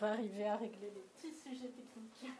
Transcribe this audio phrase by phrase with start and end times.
[0.00, 2.32] va arriver à régler les petits sujets techniques.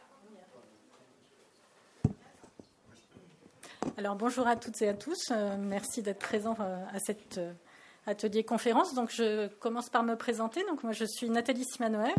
[3.97, 5.29] Alors bonjour à toutes et à tous.
[5.31, 7.51] Euh, merci d'être présents euh, à cet euh,
[8.07, 8.95] atelier conférence.
[8.95, 10.63] Donc je commence par me présenter.
[10.65, 12.15] Donc moi je suis Nathalie Simanoer.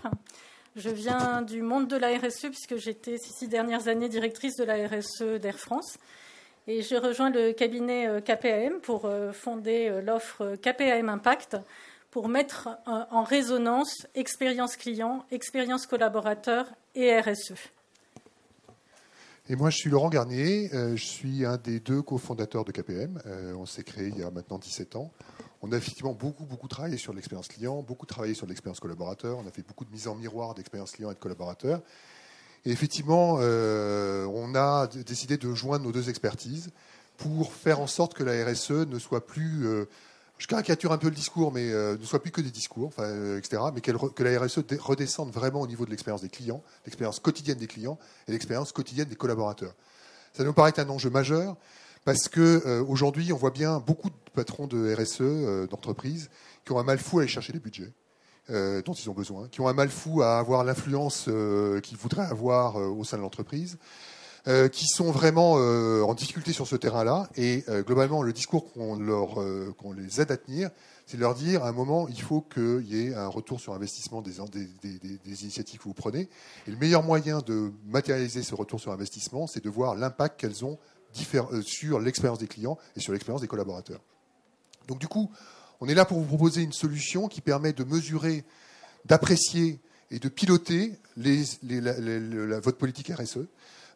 [0.77, 4.65] Je viens du monde de la RSE puisque j'étais ces six dernières années directrice de
[4.65, 5.99] la RSE d'Air France.
[6.69, 11.57] Et j'ai rejoint le cabinet KPAM pour fonder l'offre KPAM Impact
[12.13, 17.55] pour mettre en résonance expérience client, expérience collaborateur et RSE.
[19.49, 23.21] Et moi, je suis Laurent Garnier, euh, je suis un des deux cofondateurs de KPM.
[23.27, 25.11] Euh, on s'est créé il y a maintenant 17 ans.
[25.63, 29.39] On a effectivement beaucoup, beaucoup travaillé sur l'expérience client, beaucoup travaillé sur l'expérience collaborateur.
[29.39, 31.81] On a fait beaucoup de mise en miroir d'expérience client et de collaborateur.
[32.67, 36.71] Et effectivement, euh, on a décidé de joindre nos deux expertises
[37.17, 39.67] pour faire en sorte que la RSE ne soit plus
[40.43, 43.05] je caricature un peu le discours, mais euh, ne soit plus que des discours, enfin,
[43.05, 47.21] euh, etc., mais que la RSE redescende vraiment au niveau de l'expérience des clients, l'expérience
[47.21, 49.73] quotidienne des clients et l'expérience quotidienne des collaborateurs.
[50.33, 51.57] Ça nous paraît un enjeu majeur
[52.05, 56.29] parce que euh, aujourd'hui, on voit bien beaucoup de patrons de RSE, d'entreprises,
[56.65, 57.93] qui ont un mal fou à aller chercher les budgets.
[58.49, 61.31] dont ils ont besoin, qui ont un mal fou à avoir l'influence
[61.85, 63.79] qu'ils voudraient avoir au sein de l'entreprise,
[64.49, 67.29] euh, qui sont vraiment euh, en difficulté sur ce terrain-là.
[67.37, 69.37] Et euh, globalement, le discours qu'on leur,
[69.77, 70.71] qu'on les aide à tenir,
[71.07, 73.73] c'est de leur dire à un moment, il faut qu'il y ait un retour sur
[73.73, 74.33] investissement des,
[74.83, 76.29] des, initiatives que vous prenez.
[76.67, 80.65] Et le meilleur moyen de matérialiser ce retour sur investissement, c'est de voir l'impact qu'elles
[80.65, 80.77] ont
[81.63, 84.01] sur l'expérience des clients et sur l'expérience des collaborateurs.
[84.89, 85.31] Donc du coup,
[85.81, 88.45] on est là pour vous proposer une solution qui permet de mesurer,
[89.05, 89.79] d'apprécier
[90.11, 93.47] et de piloter votre politique RSE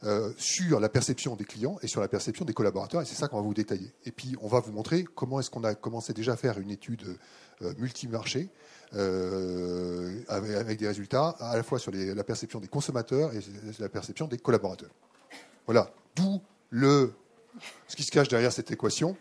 [0.04, 3.02] euh, sur la perception des clients et sur la perception des collaborateurs.
[3.02, 3.92] Et c'est ça qu'on va vous détailler.
[4.04, 6.70] Et puis, on va vous montrer comment est-ce qu'on a commencé déjà à faire une
[6.70, 7.16] étude
[7.62, 8.48] euh, multimarché
[8.94, 13.40] euh, avec, des résultats à la fois sur la perception des consommateurs et
[13.78, 14.90] la perception des collaborateurs.
[15.64, 15.90] Voilà.
[16.14, 16.40] D'où
[16.70, 17.12] le,
[17.88, 19.16] ce qui se cache derrière cette équation.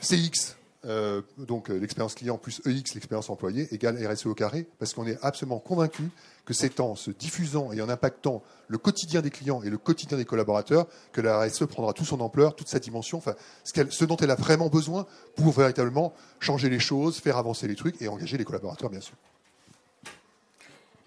[0.00, 0.56] CX,
[0.86, 5.18] euh, donc l'expérience client plus EX, l'expérience employée, égale RSE au carré, parce qu'on est
[5.22, 6.10] absolument convaincu
[6.44, 10.18] que c'est en se diffusant et en impactant le quotidien des clients et le quotidien
[10.18, 13.34] des collaborateurs que la RSE prendra toute son ampleur, toute sa dimension, enfin,
[13.64, 15.06] ce, dont elle a vraiment besoin
[15.36, 19.14] pour véritablement changer les choses, faire avancer les trucs et engager les collaborateurs, bien sûr.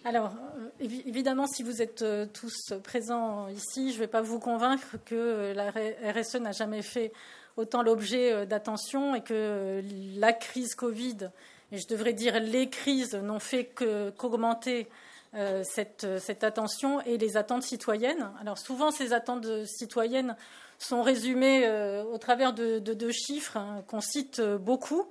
[0.05, 4.39] Alors, euh, évidemment, si vous êtes euh, tous présents ici, je ne vais pas vous
[4.39, 7.11] convaincre que la RSE n'a jamais fait
[7.57, 9.83] autant l'objet d'attention et que
[10.17, 11.29] la crise Covid,
[11.71, 14.87] et je devrais dire les crises, n'ont fait qu'augmenter
[15.35, 15.63] euh,
[16.03, 18.31] euh, cette, attention et les attentes citoyennes.
[18.39, 20.35] Alors souvent, ces attentes citoyennes
[20.79, 25.05] sont résumées euh, au travers de deux chiffres hein, qu'on cite beaucoup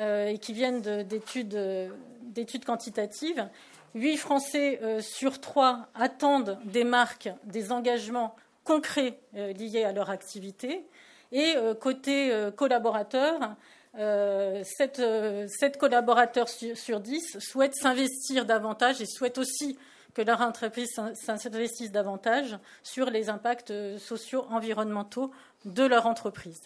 [0.00, 3.46] et qui viennent d'études quantitatives.
[3.94, 10.86] Huit Français sur trois attendent des marques, des engagements concrets liés à leur activité.
[11.32, 13.56] Et côté collaborateurs,
[13.94, 15.46] 7, euh,
[15.78, 19.78] collaborateurs sur, 10 souhaitent s'investir davantage et souhaitent aussi
[20.14, 25.30] que leur entreprise s'investisse davantage sur les impacts sociaux, environnementaux
[25.64, 26.60] de leur entreprise.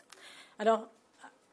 [0.59, 0.89] Alors,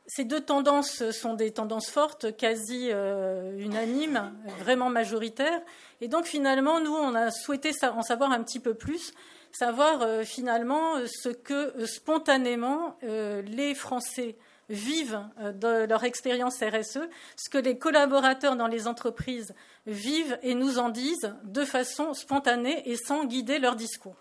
[0.06, 5.62] ces deux tendances sont des tendances fortes, quasi euh, unanimes, vraiment majoritaires.
[6.02, 9.14] Et donc, finalement, nous, on a souhaité en savoir un petit peu plus,
[9.54, 14.36] savoir euh, finalement ce que spontanément les Français
[14.70, 17.00] vivent euh, de leur expérience RSE,
[17.36, 19.54] ce que les collaborateurs dans les entreprises
[19.86, 24.16] vivent et nous en disent de façon spontanée et sans guider leur discours.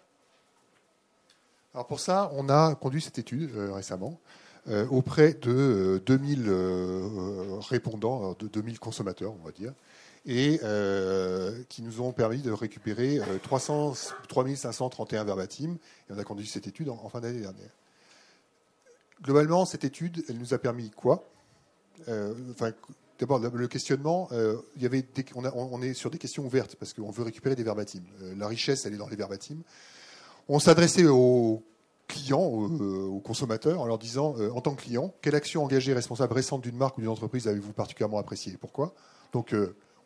[1.74, 4.20] Alors pour ça, on a conduit cette étude euh, récemment
[4.68, 6.48] euh, auprès de 2000
[7.68, 9.72] répondants, de 2000 consommateurs, on va dire,
[10.26, 10.60] et
[11.68, 13.94] qui nous ont permis de récupérer 300,
[14.28, 15.76] 3531 verbatim.
[16.08, 17.70] Et on a conduit cette étude en fin d'année dernière
[19.22, 21.24] globalement, cette étude, elle nous a permis quoi?
[22.08, 22.34] Euh,
[23.18, 25.06] D'abord, le questionnement, euh, il y avait
[25.36, 28.02] on, est sur des questions ouvertes parce qu'on veut récupérer des verbatims.
[28.20, 29.62] Euh, la richesse, elle est dans les verbatims.
[30.48, 31.62] On s'adressait aux
[32.08, 36.62] clients, aux, consommateurs, en leur disant, en tant que client, quelle action engagée responsable récente
[36.62, 38.56] d'une marque ou d'une entreprise avez-vous particulièrement appréciée?
[38.60, 38.92] Pourquoi?
[39.32, 39.54] Donc,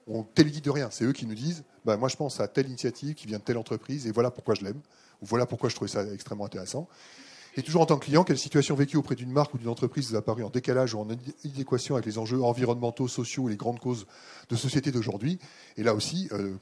[0.06, 0.88] on télédit de rien.
[0.90, 3.44] C'est eux qui nous disent, bah, moi je pense à telle initiative qui vient de
[3.44, 4.80] telle entreprise et voilà pourquoi je l'aime,
[5.22, 6.88] ou voilà pourquoi je trouvais ça extrêmement intéressant.
[7.58, 10.10] Et toujours en tant que client, quelle situation vécue auprès d'une marque ou d'une entreprise
[10.10, 11.08] vous a paru en décalage ou en
[11.42, 14.06] inadéquation avec les enjeux environnementaux, sociaux et les grandes causes
[14.50, 15.38] de société d'aujourd'hui?
[15.78, 16.54] Et là aussi, euh,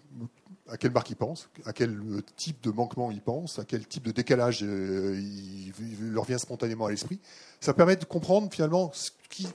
[0.69, 3.89] à quelle marque ils pensent, à quel euh, type de manquement ils pensent, à quel
[3.89, 7.19] type de décalage euh, il, leur vient spontanément à l'esprit?
[7.61, 8.93] Ça permet de comprendre finalement,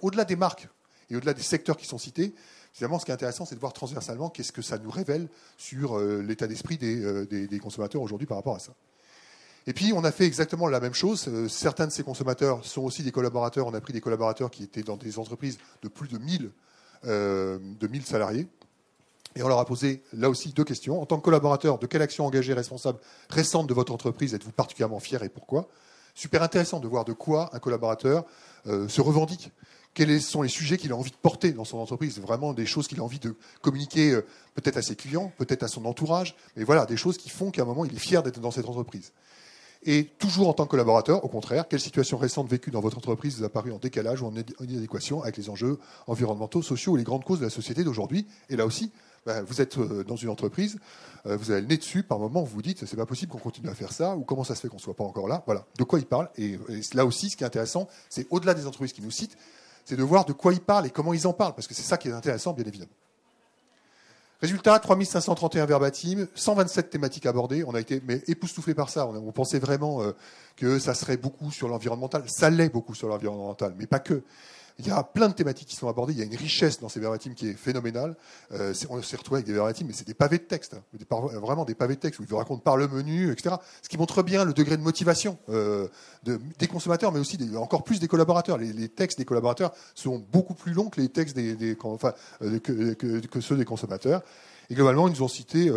[0.02, 0.68] au-delà des marques
[1.10, 2.34] et au-delà des secteurs qui sont cités,
[2.74, 5.28] Finalement, ce qui est intéressant, c'est de voir transversalement qu'est-ce que ça nous révèle
[5.58, 8.74] sur euh, l'état d'esprit des, des, consommateurs aujourd'hui par rapport à ça.
[9.68, 11.30] Et puis, on a fait exactement la même chose.
[11.48, 13.68] certains de ces consommateurs sont aussi des collaborateurs.
[13.68, 16.52] On a pris des collaborateurs qui étaient dans des entreprises de plus de 1000,
[17.04, 18.48] de 1000 salariés.
[19.36, 21.02] Et on leur a posé là aussi deux questions.
[21.02, 23.00] En tant que collaborateur, de quelle action engagée responsable
[23.30, 25.68] récente de votre entreprise êtes-vous particulièrement fier et pourquoi?
[26.16, 28.26] Super intéressant de voir de quoi un collaborateur
[28.68, 29.52] euh, se revendique.
[29.94, 32.88] Quels sont les sujets qu'il a envie de porter dans son entreprise Vraiment des choses
[32.88, 34.26] qu'il a envie de communiquer euh,
[34.56, 37.64] peut-être à ses clients, peut-être à son entourage, mais voilà, des choses qui font qu'à
[37.64, 39.12] un moment, il est fier d'être dans cette entreprise.
[39.84, 43.38] Et toujours en tant que collaborateur, au contraire, quelle situation récente vécue dans votre entreprise
[43.38, 47.04] vous a paru en décalage ou en inadéquation avec les enjeux environnementaux, sociaux ou les
[47.04, 48.28] grandes causes de la société d'aujourd'hui?
[48.50, 48.92] Et là aussi,
[49.26, 50.80] ben, vous êtes euh, dans une entreprise,
[51.26, 53.38] euh, vous avez le nez dessus, par moment vous vous dites c'est pas possible qu'on
[53.38, 55.44] continue à faire ça, ou comment ça se fait qu'on ne soit pas encore là?
[55.46, 56.30] Voilà, de quoi il parle.
[56.38, 56.58] Et,
[56.94, 59.38] là aussi, ce qui est intéressant, c'est au-delà des entreprises qui nous citent,
[59.90, 61.82] c'est de voir de quoi ils parlent et comment ils en parlent, parce que c'est
[61.82, 62.92] ça qui est intéressant, bien évidemment.
[64.40, 67.64] Résultat, 3531 verbatim, 127 thématiques abordées.
[67.66, 68.22] On a été mais
[68.76, 69.08] par ça.
[69.08, 70.12] On, pensait vraiment euh,
[70.56, 72.24] que ça serait beaucoup sur l'environnemental.
[72.28, 74.22] Ça l'est beaucoup sur l'environnemental, mais pas que.
[74.80, 76.14] Il y a plein de thématiques qui sont abordées.
[76.14, 78.16] Il y a une richesse dans ces verbatims qui est phénoménale.
[78.54, 80.84] Euh, on s'est retrouvé avec des verbatims, mais c'est des pavés de texte, hein.
[81.12, 83.56] vraiment des pavés de texte où ils vous racontent par le menu, etc.
[83.82, 85.90] Ce qui montre bien le degré de motivation euh,
[86.24, 88.58] des consommateurs, mais aussi encore plus des collaborateurs.
[88.58, 91.78] Les, textes des collaborateurs sont beaucoup plus longs que les textes des,
[92.42, 92.60] euh,
[93.42, 94.22] ceux des consommateurs.
[94.70, 95.72] Et globalement, ils nous ont cité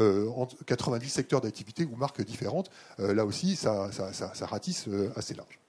[0.67, 2.71] 90 secteurs d'activité ou marques différentes.
[2.99, 3.89] là aussi, ça
[4.43, 5.62] ratisse assez large.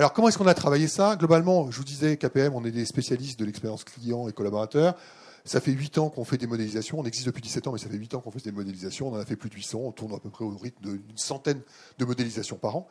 [0.00, 1.14] Alors, comment est-ce qu'on a travaillé ça?
[1.16, 4.96] Globalement, je vous disais, KPM, on est des spécialistes de l'expérience client et collaborateur.
[5.44, 6.98] Ça fait 8 ans qu'on fait des modélisations.
[6.98, 9.08] On existe depuis 17 ans, mais ça fait 8 ans qu'on fait des modélisations.
[9.08, 9.78] On en a fait plus de 800.
[9.78, 11.60] On tourne à peu près au rythme d'une centaine
[11.98, 12.88] de modélisations par an.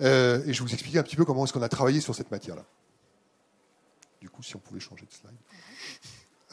[0.00, 2.16] Euh, et je vais vous expliquer un petit peu comment est-ce qu'on a travaillé sur
[2.16, 2.64] cette matière-là.
[4.20, 5.30] Du coup, si on pouvait changer de slide.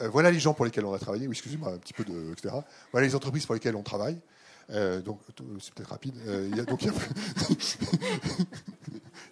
[0.02, 1.26] Euh, voilà les gens pour lesquels on a travaillé.
[1.26, 2.54] Oui, excusez-moi, un petit peu de, etc.
[2.92, 4.20] Voilà les entreprises pour lesquelles on travaille.
[4.70, 5.18] Euh, donc,
[5.60, 6.14] c'est peut-être rapide.
[6.24, 6.62] Y a, y a...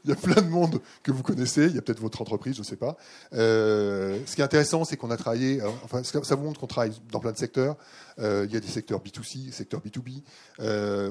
[0.05, 1.67] il y a plein de monde que vous connaissez.
[1.67, 2.97] Il y a peut-être votre entreprise, je ne sais pas.
[3.33, 5.63] Euh, ce qui est intéressant, c'est qu'on a travaillé.
[5.63, 7.77] Euh, enfin, ça vous montre qu'on travaille dans plein de secteurs.
[8.19, 10.23] Euh, il y a des secteurs B2C, des secteurs B2B.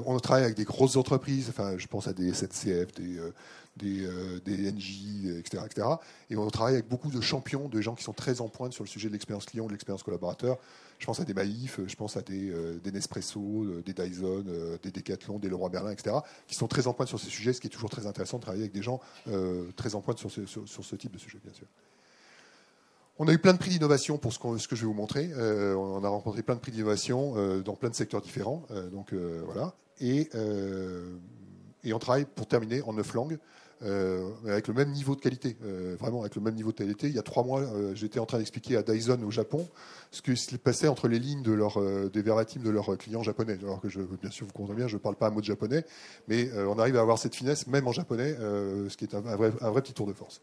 [0.06, 1.46] on travaille avec des grosses entreprises.
[1.48, 3.20] Enfin, je pense à des SNCF, des
[3.76, 4.06] des,
[4.44, 5.86] des NJ, etc., etc.
[6.30, 8.84] Et on travaille avec beaucoup de champions, de gens qui sont très en pointe sur
[8.84, 10.58] le sujet de l'expérience client, de l'expérience collaborateur.
[10.98, 14.78] Je pense à des Maïf, je pense à des, euh, Nespresso, euh, des Dyson, euh,
[14.82, 16.16] des Decathlon, des Leroy Merlin, etc.,
[16.46, 18.42] qui sont très en pointe sur ces sujets, ce qui est toujours très intéressant de
[18.42, 19.00] travailler avec des gens
[19.76, 21.66] très en pointe sur ce, sur, ce, type de sujet, bien sûr.
[23.18, 25.30] On a eu plein de prix d'innovation pour ce, ce, que je vais vous montrer.
[25.34, 28.62] on a rencontré plein de prix d'innovation dans plein de secteurs différents.
[28.92, 29.74] donc voilà.
[30.00, 30.30] Et,
[31.84, 33.38] et, on travaille, pour terminer, en neuf langues.
[33.82, 37.08] Euh, avec le même niveau de qualité, euh, vraiment avec le même niveau de qualité.
[37.08, 39.68] Il y a trois mois, euh, j'étais en train d'expliquer à Dyson au Japon
[40.12, 41.80] ce qui se passait entre les lignes de leur,
[42.10, 43.58] des verbatim de leurs clients japonais.
[43.60, 45.84] Alors que bien sûr, vous comprenez bien, je ne parle pas un mot de japonais,
[46.28, 49.52] mais on arrive à avoir cette finesse même en japonais, ce qui est un, vrai,
[49.60, 50.40] un, vrai, petit tour de force.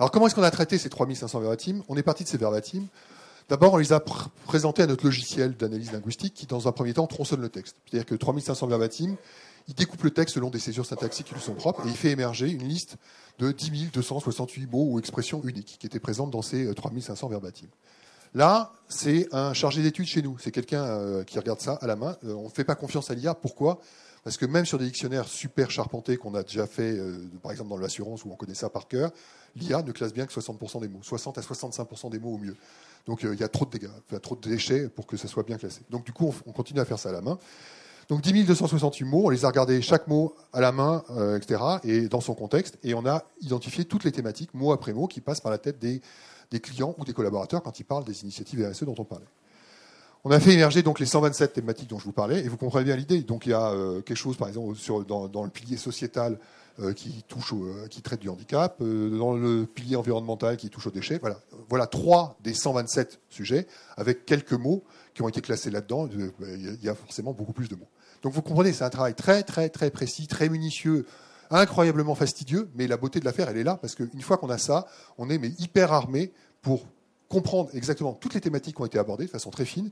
[0.00, 2.82] Alors comment est-ce qu'on a traité ces 3500 verbatim On est parti de ces verbatim.
[3.48, 4.00] D'abord, on les a
[4.44, 7.76] présentés à notre logiciel d'analyse linguistique qui, dans un premier temps, tronçonne le texte.
[7.86, 9.16] C'est-à-dire que 3500 verbatim,
[9.68, 12.10] il découpe le texte selon des césures syntaxiques qui lui sont propres et il fait
[12.10, 12.96] émerger une liste
[13.38, 17.66] de 10 268 mots ou expressions uniques qui étaient présentes dans ces 3500 euh, verbatim.
[18.34, 20.38] Là, c'est un chargé d'études chez nous.
[20.38, 22.16] C'est quelqu'un euh, qui regarde ça à la main.
[22.24, 23.34] Euh, on ne fait pas confiance à l'IA.
[23.34, 23.80] Pourquoi?
[24.22, 27.00] Parce que même sur des dictionnaires super charpentés qu'on a déjà fait,
[27.42, 29.10] par exemple dans l'assurance où on connaît ça par cœur,
[29.56, 32.54] l'IA ne classe bien que 60% des mots, 60 à 65% des mots au mieux.
[33.06, 35.16] Donc il y a trop de dégâts, il y a trop de déchets pour que
[35.16, 35.80] ça soit bien classé.
[35.88, 37.38] Donc du coup, on continue à faire ça à la main.
[38.10, 41.62] Donc 10 268 mots, on les a regardés chaque mot à la main, euh, etc.,
[41.84, 45.20] et dans son contexte, et on a identifié toutes les thématiques, mot après mot, qui
[45.20, 46.02] passent par la tête des,
[46.58, 49.28] clients ou des collaborateurs quand ils parlent des initiatives RSE dont on parlait.
[50.24, 52.84] On a fait émerger donc les 127 thématiques dont je vous parlais, et vous comprenez
[52.84, 53.20] bien l'idée.
[53.20, 54.74] Donc il y a euh, quelque chose, par exemple,
[55.06, 56.40] dans, le pilier sociétal
[56.80, 57.54] euh, qui touche,
[57.90, 61.18] qui traite du handicap, dans le pilier environnemental qui touche aux déchets.
[61.20, 61.38] Voilà,
[61.68, 64.82] voilà trois des 127 sujets avec quelques mots
[65.14, 66.08] qui ont été classés là-dedans.
[66.40, 67.86] Il y a forcément beaucoup plus de mots.
[68.22, 71.06] Donc vous comprenez, c'est un travail très très très précis, très minutieux,
[71.50, 74.58] incroyablement fastidieux, mais la beauté de l'affaire, elle est là, parce qu'une fois qu'on a
[74.58, 74.86] ça,
[75.18, 76.86] on est hyper armé pour
[77.28, 79.90] comprendre exactement toutes les thématiques qui ont été abordées de façon très fine.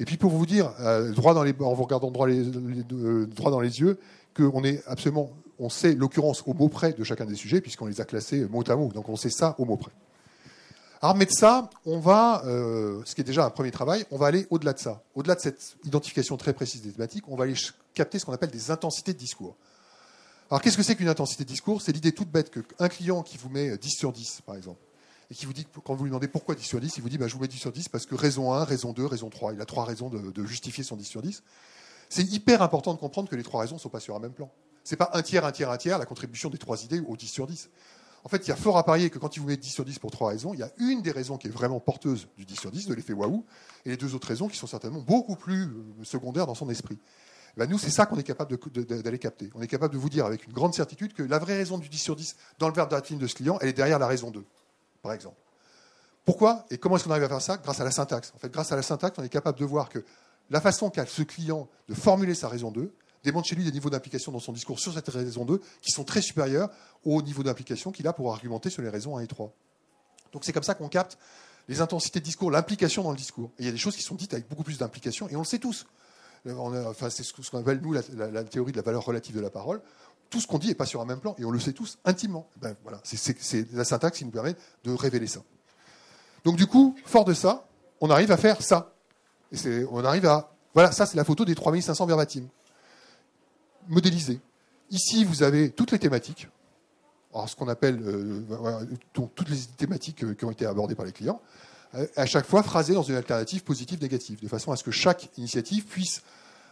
[0.00, 3.60] Et puis pour vous dire, euh, droit dans les, en vous regardant euh, droit dans
[3.60, 3.98] les yeux,
[4.34, 8.00] qu'on est absolument, on sait l'occurrence au mot près de chacun des sujets, puisqu'on les
[8.00, 8.88] a classés mot à mot.
[8.92, 9.92] Donc on sait ça au mot près.
[11.00, 14.26] Armé de ça, on va, euh, ce qui est déjà un premier travail, on va
[14.26, 15.02] aller au-delà de ça.
[15.14, 17.54] Au-delà de cette identification très précise des thématiques, on va aller
[17.94, 19.56] capter ce qu'on appelle des intensités de discours.
[20.50, 21.82] Alors qu'est-ce que c'est qu'une intensité de discours?
[21.82, 24.80] C'est l'idée toute bête qu'un client qui vous met 10 sur 10, par exemple,
[25.30, 27.18] et qui vous dit, quand vous lui demandez pourquoi 10 sur 10, il vous dit
[27.18, 29.52] bah, je vous mets 10 sur 10 parce que raison 1, raison 2, raison 3.
[29.52, 31.42] Il a trois raisons de, justifier son 10 sur 10.
[32.08, 34.32] C'est hyper important de comprendre que les trois raisons ne sont pas sur un même
[34.32, 34.50] plan.
[34.82, 37.16] Ce n'est pas un tiers, un tiers, un tiers, la contribution des trois idées au
[37.16, 37.68] 10 sur 10.
[38.24, 39.84] En fait, il y a fort à parier que quand il vous met 10 sur
[39.84, 42.44] 10 pour trois raisons, il y a une des raisons qui est vraiment porteuse du
[42.44, 43.44] 10 sur 10, de l'effet waouh,
[43.84, 46.98] et les deux autres raisons qui sont certainement beaucoup plus euh, secondaires dans son esprit.
[47.56, 48.56] Ben nous, c'est ça qu'on est capable
[48.86, 49.50] d'aller capter.
[49.54, 51.88] On est capable de vous dire avec une grande certitude que la vraie raison du
[51.88, 54.44] 10 sur 10 dans le verbe de ce client, elle est derrière la raison 2,
[55.02, 55.36] par exemple.
[56.24, 57.56] Pourquoi et comment est-ce qu'on arrive à faire ça?
[57.56, 58.32] Grâce à la syntaxe.
[58.36, 60.04] En fait, grâce à la syntaxe, on est capable de voir que
[60.50, 62.92] la façon qu'a ce client de formuler sa raison 2
[63.28, 66.04] démontre chez lui des niveaux d'implication dans son discours sur cette raison 2 qui sont
[66.04, 66.70] très supérieurs
[67.04, 69.52] au niveau d'implication qu'il a pour argumenter sur les raisons 1 et 3.
[70.32, 71.18] Donc c'est comme ça qu'on capte
[71.68, 73.50] les intensités de discours, l'implication dans le discours.
[73.58, 75.40] Et il y a des choses qui sont dites avec beaucoup plus d'implication, et on
[75.40, 75.86] le sait tous.
[76.46, 79.82] enfin, c'est ce qu'on appelle, nous, la, théorie de la valeur relative de la parole.
[80.30, 81.98] Tout ce qu'on dit n'est pas sur un même plan, et on le sait tous
[82.04, 82.48] intimement.
[82.56, 85.40] Ben, voilà, c'est la syntaxe qui nous permet de révéler ça.
[86.44, 87.66] Donc du coup, fort de ça,
[88.00, 88.94] on arrive à faire ça.
[89.90, 90.52] On arrive à...
[90.74, 92.48] Voilà, ça c'est la photo des 3500 verbatims.
[93.88, 94.40] Modélisés.
[94.90, 96.48] Ici, vous avez toutes les thématiques.
[97.46, 101.40] Ce qu'on appelle euh, toutes les thématiques euh, qui ont été abordées par les clients,
[101.94, 104.90] euh, à chaque fois phrasées dans une alternative positive, négative, de façon à ce que
[104.90, 106.22] chaque initiative puisse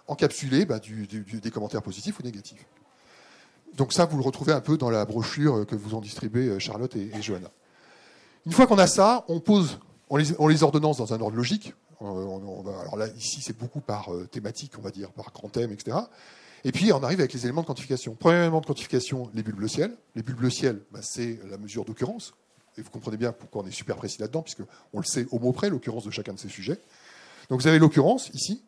[0.08, 2.64] encapsuler bah, des commentaires positifs ou négatifs.
[3.74, 6.96] Donc ça, vous le retrouvez un peu dans la brochure que vous ont distribuée Charlotte
[6.96, 7.50] et, et Johanna.
[8.46, 11.74] Une fois qu'on a ça, on pose, on les, ordonnance dans un ordre logique.
[12.00, 15.96] alors là, ici, c'est beaucoup par thématique, on va dire, par grand thème, etc.
[16.66, 18.16] Et puis, on arrive avec les éléments de quantification.
[18.16, 19.96] Premier élément de quantification, les bulles bleu ciel.
[20.16, 22.34] Les bulles bleu ciel, bah, c'est la mesure d'occurrence.
[22.76, 25.52] Et vous comprenez bien pourquoi on est super précis là-dedans, puisqu'on le sait au mot
[25.52, 26.80] près, l'occurrence de chacun de ces sujets.
[27.50, 28.64] Donc vous avez l'occurrence ici.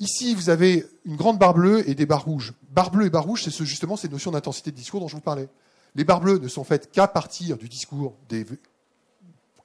[0.00, 2.54] Ici, vous avez une grande barre bleue et des barres rouges.
[2.70, 5.20] Barre bleue et barre rouge, c'est justement ces notions d'intensité de discours dont je vous
[5.20, 5.50] parlais.
[5.94, 8.46] Les barres bleues ne sont faites qu'à partir du discours des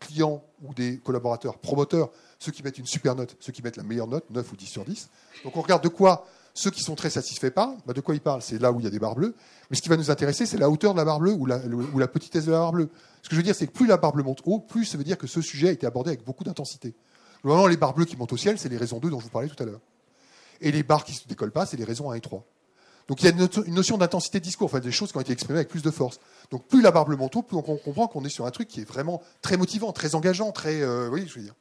[0.01, 3.83] clients ou des collaborateurs promoteurs, ceux qui mettent une super note, ceux qui mettent la
[3.83, 5.09] meilleure note, 9 ou 10 sur 10.
[5.45, 7.77] Donc on regarde de quoi ceux qui sont très satisfaits parlent.
[7.85, 8.41] Bah, de quoi ils parlent?
[8.41, 9.35] C'est là où il y a des barres bleues.
[9.69, 11.59] Mais ce qui va nous intéresser, c'est la hauteur de la barre bleue ou la,
[11.59, 12.89] ou la petitesse de la barre bleue.
[13.21, 14.97] Ce que je veux dire, c'est que plus la barre bleue monte haut, plus ça
[14.97, 16.93] veut dire que ce sujet a été abordé avec beaucoup d'intensité.
[17.43, 19.31] Normalement, les barres bleues qui montent au ciel, c'est les raisons 2 dont je vous
[19.31, 19.81] parlais tout à l'heure.
[20.59, 22.45] Et les barres qui ne se décollent pas, c'est les raisons 1 et 3.
[23.07, 23.31] Donc il y a
[23.65, 25.91] une notion d'intensité de discours, enfin des choses qui ont été exprimées avec plus de
[25.91, 26.19] force.
[26.49, 28.81] Donc plus la barbe le manteau, plus on comprend qu'on est sur un truc qui
[28.81, 31.55] est vraiment très motivant, très engageant, très, euh, oui, je veux dire.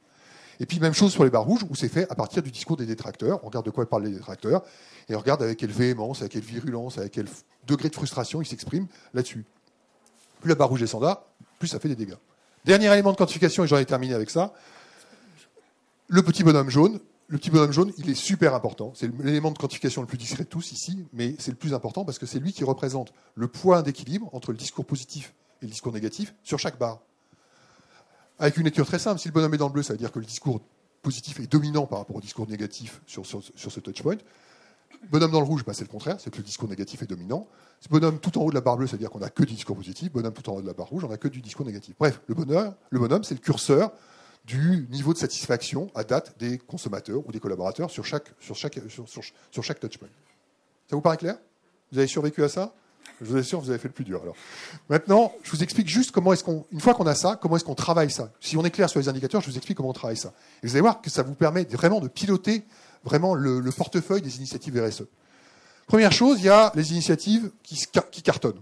[0.59, 2.77] Et puis même chose sur les barres rouges, où c'est fait à partir du discours
[2.77, 3.43] des détracteurs.
[3.43, 4.63] On regarde de quoi parlent les détracteurs,
[5.09, 7.27] et on regarde avec quelle véhémence, avec quelle virulence, avec quel
[7.67, 9.45] degré de frustration ils s'expriment là-dessus.
[10.41, 11.23] Plus la barre rouge est standard,
[11.59, 12.17] plus ça fait des dégâts.
[12.65, 14.53] Dernier élément de quantification, et j'en ai terminé avec ça.
[16.07, 16.99] Le petit bonhomme jaune,
[17.31, 18.91] le petit bonhomme jaune, il est super important.
[18.93, 22.03] C'est l'élément de quantification le plus discret de tous ici, mais c'est le plus important
[22.03, 25.71] parce que c'est lui qui représente le point d'équilibre entre le discours positif et le
[25.71, 26.99] discours négatif sur chaque barre.
[28.41, 30.11] Avec une lecture très simple, si le bonhomme est dans le bleu, ça veut dire
[30.11, 30.61] que le discours
[31.03, 34.17] positif est dominant par rapport au discours négatif sur, ce touchpoint.
[35.11, 37.47] Bonhomme dans le rouge, bah, c'est le contraire, c'est que le discours négatif est dominant.
[37.91, 39.53] Bonhomme tout en haut de la barre bleue, ça veut dire qu'on n'a que du
[39.53, 40.11] discours positif.
[40.11, 41.93] Bonhomme tout en haut de la barre rouge, on n'a que du discours négatif.
[41.99, 43.91] Bref, le, bonheur, le bonhomme, c'est le curseur
[44.45, 48.79] du niveau de satisfaction à date des consommateurs ou des collaborateurs sur chaque, sur chaque,
[49.51, 50.09] sur, chaque touchpoint.
[50.89, 51.37] Ça vous paraît clair?
[51.91, 52.73] Vous avez survécu à ça?
[53.21, 54.19] Je vous assure, vous avez fait le plus dur.
[54.23, 54.35] Alors,
[54.89, 57.63] maintenant, je vous explique juste comment est-ce qu'on, une fois qu'on a ça, comment est-ce
[57.63, 58.31] qu'on travaille ça.
[58.39, 60.33] Si on est clair sur les indicateurs, je vous explique comment on travaille ça.
[60.63, 62.65] Et vous allez voir que ça vous permet vraiment de piloter
[63.03, 65.03] vraiment le, portefeuille des initiatives RSE.
[65.87, 68.61] Première chose, il y a les initiatives qui, qui cartonnent,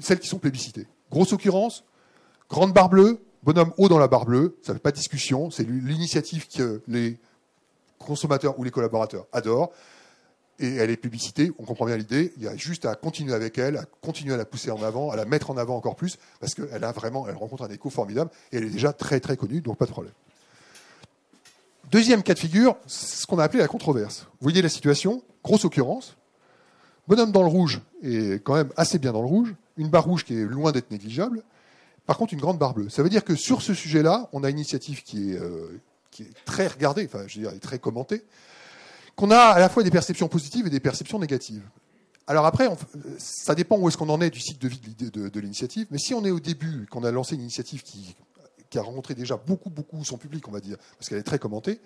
[0.00, 0.86] celles qui sont plébiscitées.
[1.10, 1.84] Grosse occurrence,
[2.48, 5.50] grande barre bleue, bonhomme haut dans la barre bleue, ça ne fait pas de discussion,
[5.50, 7.18] c'est l'initiative que les
[7.98, 9.70] consommateurs ou les collaborateurs adorent.
[10.60, 12.32] Et elle est publicité, on comprend bien l'idée.
[12.36, 15.10] Il y a juste à continuer avec elle, à continuer à la pousser en avant,
[15.10, 17.88] à la mettre en avant encore plus, parce qu'elle a vraiment, elle rencontre un écho
[17.88, 20.12] formidable et elle est déjà très très connue, donc pas de problème.
[21.90, 24.26] Deuxième cas de figure, ce qu'on a appelé la controverse.
[24.40, 26.16] Vous voyez la situation, grosse occurrence.
[27.08, 30.24] Bonhomme dans le rouge est quand même assez bien dans le rouge, une barre rouge
[30.24, 31.42] qui est loin d'être négligeable,
[32.06, 32.88] par contre, une grande barre bleue.
[32.88, 36.24] Ça veut dire que sur ce sujet-là, on a une initiative qui est, euh, qui
[36.24, 38.24] est très regardée, enfin, je veux dire, très commentée,
[39.16, 41.62] qu'on a à la fois des perceptions positives et des perceptions négatives.
[42.26, 42.68] Alors après,
[43.18, 46.14] ça dépend où est-ce qu'on en est du cycle de vie de, l'initiative, mais si
[46.14, 48.14] on est au début, qu'on a lancé une initiative qui,
[48.76, 51.80] a rencontré déjà beaucoup, beaucoup son public, on va dire, parce qu'elle est très commentée,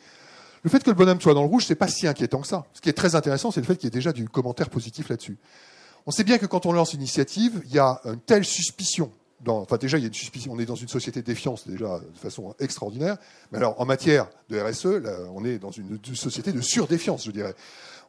[0.63, 2.67] le fait que le bonhomme soit dans le rouge, c'est pas si inquiétant que ça.
[2.75, 5.09] Ce qui est très intéressant, c'est le fait qu'il y ait déjà du commentaire positif
[5.09, 5.39] là-dessus.
[6.07, 9.11] On sait bien que quand on lance une initiative, il y a une telle suspicion
[9.47, 9.99] enfin déjà.
[10.49, 13.17] On est dans une société de défiance déjà de façon extraordinaire.
[13.53, 15.03] Mais alors, en matière de RSE,
[15.35, 17.55] on est dans une, société de surdéfiance, je dirais.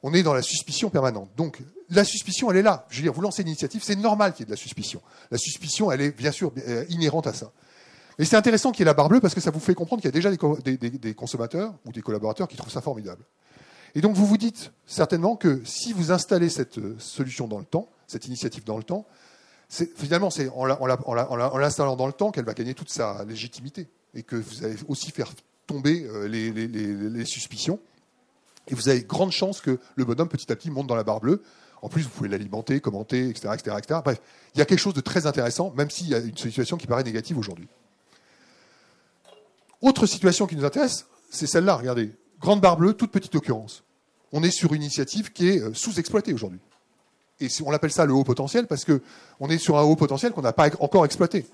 [0.04, 1.30] On est dans la suspicion permanente.
[1.36, 2.86] Donc, la suspicion, elle est là.
[2.90, 5.02] Je veux dire, vous lancez une initiative, c'est normal qu'il y ait de la suspicion.
[5.32, 7.52] La suspicion, elle est bien sûr euh, inhérente à ça.
[8.18, 10.02] Et c'est intéressant qu'il y ait la barre bleue parce que ça vous fait comprendre
[10.02, 13.24] qu'il y a déjà des, consommateurs ou des collaborateurs qui trouvent ça formidable.
[13.94, 17.66] Et donc vous vous dites certainement que si vous installez cette euh, solution dans le
[17.66, 19.06] temps, cette initiative dans le temps,
[19.70, 24.36] finalement c'est en l'installant dans le temps qu'elle va gagner toute sa légitimité et que
[24.36, 25.32] vous allez aussi faire
[25.68, 27.80] tomber euh, les, suspicions.
[28.68, 31.20] Et vous avez grande chance que le bonhomme petit à petit monte dans la barre
[31.20, 31.44] bleue.
[31.82, 34.00] En plus, vous pouvez l'alimenter, commenter, etc., etc., etc.
[34.04, 34.20] Bref,
[34.56, 36.88] il y a quelque chose de très intéressant, même s'il y a une situation qui
[36.88, 37.68] paraît négative aujourd'hui.
[39.82, 42.12] Autre situation qui nous intéresse, c'est celle-là, regardez.
[42.40, 43.84] Grande barre bleue, toute petite occurrence.
[44.32, 46.60] On est sur une initiative qui est euh, sous-exploitée aujourd'hui.
[47.40, 50.42] Et on appelle ça le haut potentiel parce qu'on est sur un haut potentiel qu'on
[50.42, 51.46] n'a pas encore exploité.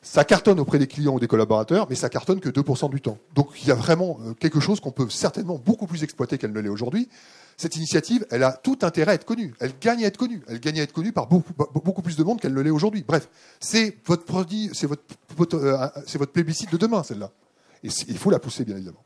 [0.00, 3.18] Ça cartonne auprès des clients ou des collaborateurs, mais ça cartonne que 2% du temps.
[3.34, 6.52] Donc il y a vraiment euh, quelque chose qu'on peut certainement beaucoup plus exploiter qu'elle
[6.52, 7.08] ne l'est aujourd'hui.
[7.56, 9.54] Cette initiative, elle a tout intérêt à être connue.
[9.60, 10.42] Elle gagne à être connue.
[10.48, 13.04] Elle gagne à être connue par beaucoup, plus de monde qu'elle ne l'est aujourd'hui.
[13.06, 13.28] Bref,
[13.60, 17.30] c'est votre produit, c'est votre, euh, votre plébiscite de demain, celle-là.
[17.84, 19.04] Et il faut la pousser, bien évidemment.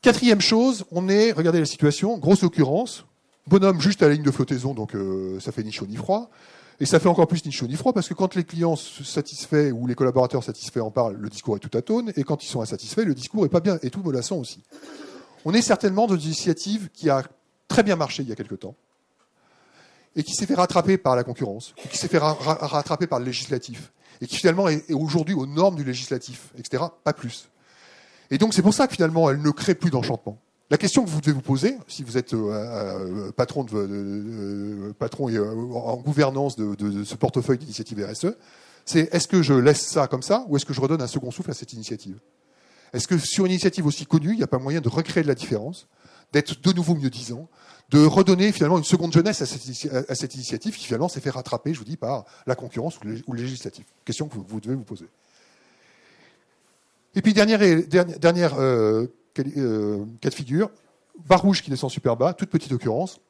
[0.00, 3.04] Quatrième chose, on est, regardez la situation, grosse occurrence,
[3.48, 6.30] bonhomme juste à la ligne de flottaison, donc euh, ça fait ni chaud ni froid.
[6.80, 9.72] Et ça fait encore plus ni chaud ni froid parce que quand les clients satisfaits
[9.72, 12.46] ou les collaborateurs satisfaits en parlent, le discours est tout à tonne, et quand ils
[12.46, 14.62] sont insatisfaits, le discours est pas bien et tout mollasson aussi.
[15.44, 17.24] On est certainement dans une initiative qui a
[17.66, 18.76] très bien marché il y a quelque temps
[20.16, 23.92] et qui s'est fait rattraper par la concurrence, qui s'est fait rattraper par le législatif
[24.20, 26.84] et qui finalement est aujourd'hui aux normes du législatif, etc.
[27.04, 27.48] Pas plus.
[28.30, 30.38] Et donc c'est pour ça que finalement elle ne crée plus d'enchantement.
[30.70, 34.92] La question que vous devez vous poser, si vous êtes euh, euh, patron, euh,
[35.72, 38.36] en gouvernance de, ce portefeuille d'initiative RSE,
[38.84, 41.30] c'est est-ce que je laisse ça comme ça ou est-ce que je redonne un second
[41.30, 42.18] souffle à cette initiative?
[42.92, 45.28] Est-ce que sur une initiative aussi connue, il n'y a pas moyen de recréer de
[45.28, 45.88] la différence,
[46.32, 47.48] d'être de nouveau mieux disant,
[47.88, 51.78] de redonner finalement une seconde jeunesse à cette, initiative qui finalement s'est fait rattraper, je
[51.78, 53.86] vous dis, par la concurrence ou le, législatif?
[54.04, 55.06] Question que vous, devez vous poser.
[57.14, 57.60] Et puis dernière,
[58.18, 58.54] dernière
[59.42, 60.70] cas de figure,
[61.26, 63.20] barre rouge qui descend super bas, toute petite occurrence,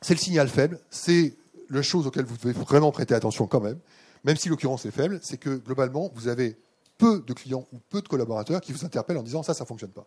[0.00, 1.34] c'est le signal faible, c'est
[1.70, 3.78] la chose auquel vous devez vraiment prêter attention quand même,
[4.24, 6.56] même si l'occurrence est faible, c'est que globalement, vous avez
[6.98, 9.68] peu de clients ou peu de collaborateurs qui vous interpellent en disant ça, ça ne
[9.68, 10.06] fonctionne pas.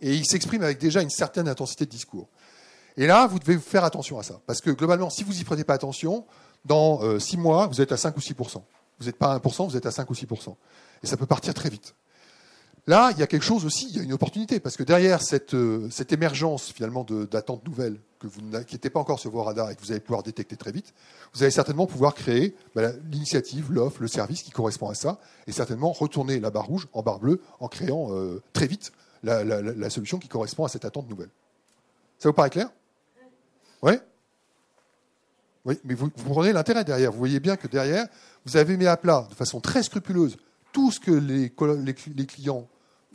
[0.00, 2.28] Et ils s'expriment avec déjà une certaine intensité de discours.
[2.96, 4.40] Et là, vous devez faire attention à ça.
[4.46, 6.26] Parce que globalement, si vous n'y prenez pas attention,
[6.64, 8.34] dans 6 euh, mois, vous êtes à 5 ou 6
[8.98, 10.26] Vous n'êtes pas à 1% vous êtes à 5 ou 6
[11.02, 11.94] Et ça peut partir très vite.
[12.88, 15.22] Là, il y a quelque chose aussi, il y a une opportunité, parce que derrière
[15.22, 19.42] cette, euh, cette émergence finalement d'attentes nouvelles que vous qui n'étaient pas encore sur vos
[19.42, 20.92] radars et que vous allez pouvoir détecter très vite,
[21.32, 25.52] vous allez certainement pouvoir créer bah, l'initiative, l'offre, le service qui correspond à ça, et
[25.52, 28.92] certainement retourner la barre rouge en barre bleue en créant euh, très vite
[29.22, 31.30] la, solution qui correspond à cette attente nouvelle.
[32.18, 32.68] Ça vous paraît clair?
[33.82, 33.92] Oui
[35.64, 37.12] Oui, mais vous, vous comprenez l'intérêt derrière.
[37.12, 38.08] Vous voyez bien que derrière,
[38.44, 40.36] vous avez mis à plat de façon très scrupuleuse
[40.72, 41.50] tout ce que les,
[42.26, 42.66] clients,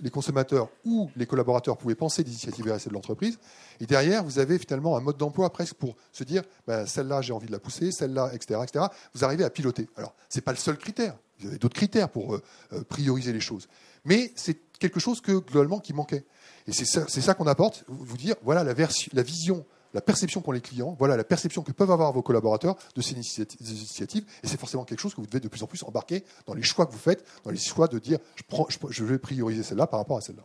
[0.02, 3.40] les consommateurs ou les collaborateurs pouvaient penser des initiatives RSE de l'entreprise.
[3.80, 7.34] Et derrière, vous avez finalement un mode d'emploi presque pour se dire, ben, celle-là, j'ai
[7.34, 8.86] envie de la pousser, celle-là, etc., etc.
[9.14, 9.88] Vous arrivez à piloter.
[9.96, 11.18] Alors, ce n'est pas le seul critère.
[11.40, 13.68] Vous avez d'autres critères pour euh, euh, prioriser les choses.
[14.06, 16.26] Mais c'est quelque chose que, globalement, qui manquait.
[16.68, 18.74] Et c'est ça, ça qu'on apporte, vous dire, voilà la,
[19.14, 22.76] la vision la perception qu'ont les clients, voilà la perception que peuvent avoir vos collaborateurs
[22.96, 24.26] de ces initiatives.
[24.44, 26.64] Et c'est forcément quelque chose que vous devez de plus en plus embarquer dans les
[26.64, 29.88] choix que vous faites, dans les choix de dire je, prends, je, vais prioriser celle-là
[29.88, 30.44] par rapport à celle-là.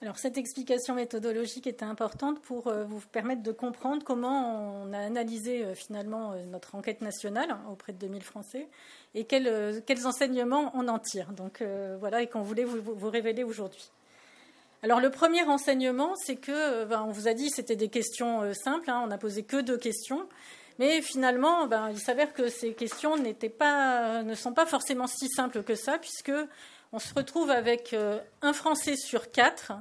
[0.00, 4.98] Alors cette explication méthodologique était importante pour euh, vous permettre de comprendre comment on a
[4.98, 8.68] analysé euh, finalement euh, notre enquête nationale auprès de 2000 Français
[9.14, 11.32] et quels, quels enseignements on en tire.
[11.32, 11.62] Donc
[12.00, 13.90] voilà, et qu'on voulait vous révéler aujourd'hui.
[14.84, 18.42] Alors le premier renseignement, c'est que, euh, ben, on vous a dit, c'était des questions
[18.42, 20.28] euh, simples, hein, on n'a posé que deux questions,
[20.80, 23.14] mais finalement, ben, il s'avère que ces questions
[23.58, 26.32] pas, ne sont pas forcément si simples que ça, puisque
[26.92, 29.72] on se retrouve avec euh, un Français sur quatre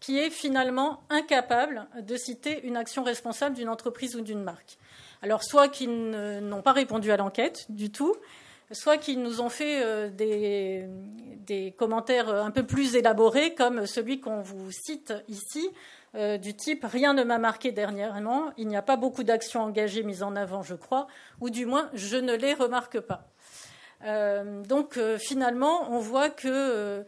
[0.00, 4.76] qui est finalement incapable de citer une action responsable d'une entreprise ou d'une marque.
[5.22, 8.14] Alors soit qu'ils n'ont pas répondu à l'enquête du tout,
[8.72, 14.42] soit qu'ils nous ont fait euh, des, commentaires un peu plus élaborés, comme celui qu'on
[14.42, 15.70] vous cite ici,
[16.14, 20.02] euh, du type Rien ne m'a marqué dernièrement, il n'y a pas beaucoup d'actions engagées
[20.02, 21.06] mises en avant, je crois,
[21.40, 23.28] ou du moins je ne les remarque pas.
[24.04, 27.04] Euh, donc finalement, on voit que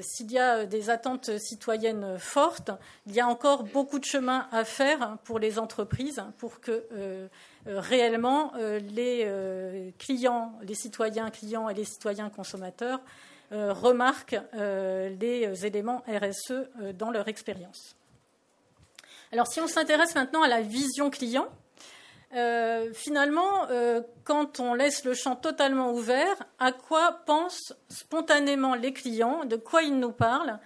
[0.00, 2.70] s'il y a des attentes citoyennes fortes,
[3.06, 6.86] il y a encore beaucoup de chemin à faire pour les entreprises pour que
[7.66, 13.00] euh, réellement euh, les euh, clients, les citoyens clients et les citoyens consommateurs
[13.52, 17.96] remarquent les éléments RSE dans leur expérience.
[19.32, 21.48] Alors si on s'intéresse maintenant à la vision client,
[22.92, 23.66] finalement,
[24.24, 29.82] quand on laisse le champ totalement ouvert, à quoi pensent spontanément les clients, de quoi
[29.82, 30.58] ils nous parlent,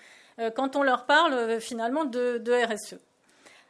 [0.54, 2.96] quand on leur parle finalement de, RSE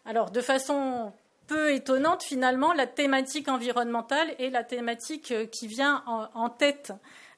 [0.06, 1.12] Alors, de façon
[1.46, 6.92] peu étonnante, finalement, la thématique environnementale est la thématique qui vient en tête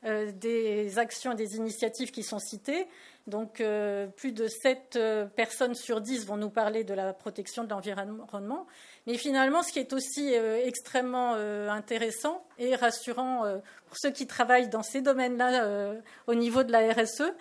[0.07, 2.87] des actions et des initiatives qui sont citées.
[3.27, 7.64] Donc, euh, plus de 7 euh, personnes sur 10 vont nous parler de la protection
[7.64, 8.66] de l'environnement.
[9.09, 13.42] Mais finalement, ce qui est aussi euh, extrêmement intéressant et rassurant
[13.87, 15.95] pour ceux qui travaillent dans ces domaines-là
[16.27, 17.33] au niveau de la RSE,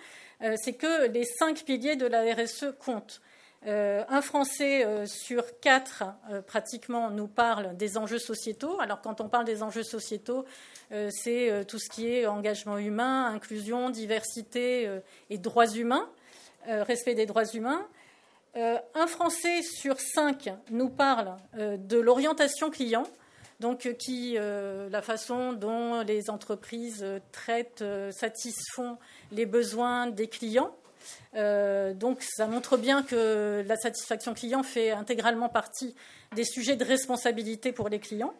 [0.56, 3.20] c'est que les cinq piliers de la RSE comptent.
[3.66, 6.04] Un Français sur quatre,
[6.46, 8.80] pratiquement, nous parle des enjeux sociétaux.
[8.80, 10.44] Alors, quand on parle des enjeux sociétaux,
[10.92, 15.00] euh, c'est euh, tout ce qui est engagement humain, inclusion, diversité euh,
[15.30, 16.08] et droits humains,
[16.68, 17.86] respect des droits humains.
[18.56, 23.04] un Français sur cinq nous parle de l'orientation client,
[23.60, 28.98] donc qui la façon dont les entreprises traitent, satisfont
[29.30, 30.74] les besoins des clients.
[31.34, 35.94] Donc ça montre bien que la satisfaction client fait intégralement partie
[36.34, 38.34] des sujets de responsabilité pour les clients.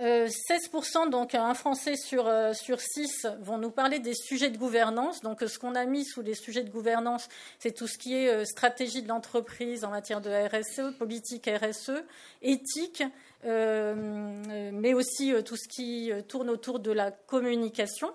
[0.00, 4.56] 16%, euh, donc un Français sur, euh, sur 6, vont nous parler des sujets de
[4.56, 5.20] gouvernance.
[5.20, 7.28] Donc ce qu'on a mis sous les sujets de gouvernance,
[7.58, 12.02] c'est tout ce qui est euh, stratégie de l'entreprise en matière de RSE, politique RSE,
[12.42, 13.02] éthique,
[13.44, 18.12] mais aussi tout ce qui tourne autour de la communication.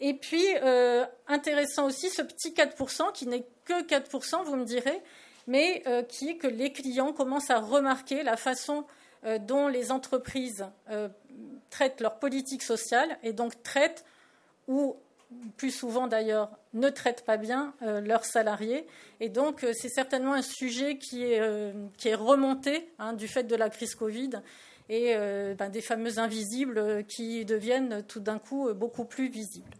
[0.00, 0.44] Et puis,
[1.28, 5.00] intéressant aussi, ce petit 4%, qui n'est que 4%, vous me direz,
[5.46, 8.84] mais qui est que les clients commencent à remarquer la façon
[9.26, 11.10] euh, dont les entreprises euh,
[11.68, 14.06] traitent leur politique sociale et donc traitent
[14.66, 14.96] ou
[15.58, 18.86] plus souvent d'ailleurs ne traitent pas bien euh, leurs salariés.
[19.20, 23.54] Et donc c'est certainement un sujet qui est, qui est remonté hein, du fait de
[23.54, 24.30] la crise Covid
[24.88, 25.14] et
[25.56, 29.76] ben, des fameux invisibles qui deviennent tout d'un coup beaucoup plus visibles.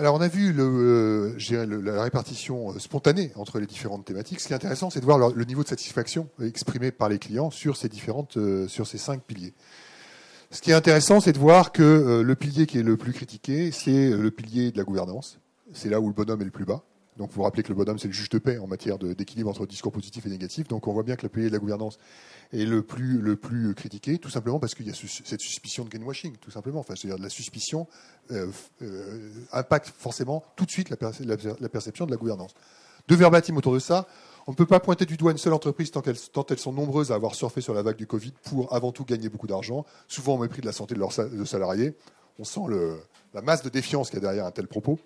[0.00, 4.40] Alors on a vu le, euh, la répartition euh, spontanée entre les différentes thématiques.
[4.40, 7.50] Ce qui est intéressant, c'est de voir le, niveau de satisfaction exprimé par les clients
[7.50, 9.52] sur ces différentes, euh, sur ces cinq piliers.
[10.52, 13.72] Ce qui est intéressant, c'est de voir que le pilier qui est le plus critiqué,
[13.72, 15.38] c'est le pilier de la gouvernance.
[15.74, 16.82] C'est là où le bonhomme est le plus bas.
[17.20, 19.50] Donc, vous vous rappelez que le bonhomme, c'est le juge de paix en matière d'équilibre
[19.50, 20.68] entre discours positif et négatif.
[20.68, 21.98] Donc, on voit bien que le pilier de la gouvernance
[22.54, 25.90] est le plus, le plus critiqué, tout simplement parce qu'il y a cette suspicion de
[25.90, 26.80] greenwashing, tout simplement.
[26.80, 27.86] Enfin, c'est-à-dire la suspicion
[28.30, 28.46] euh,
[28.80, 30.96] euh, impacte forcément tout de suite la,
[31.68, 32.54] perception de la gouvernance.
[33.06, 34.06] Deux verbatim autour de ça.
[34.46, 36.02] On ne peut pas pointer du doigt une seule entreprise tant,
[36.48, 39.28] elles sont nombreuses à avoir surfé sur la vague du Covid pour avant tout gagner
[39.28, 41.92] beaucoup d'argent, souvent au mépris de la santé de leurs salariés.
[42.38, 42.60] On sent
[43.34, 44.98] la masse de défiance qu'il y a derrière un tel propos.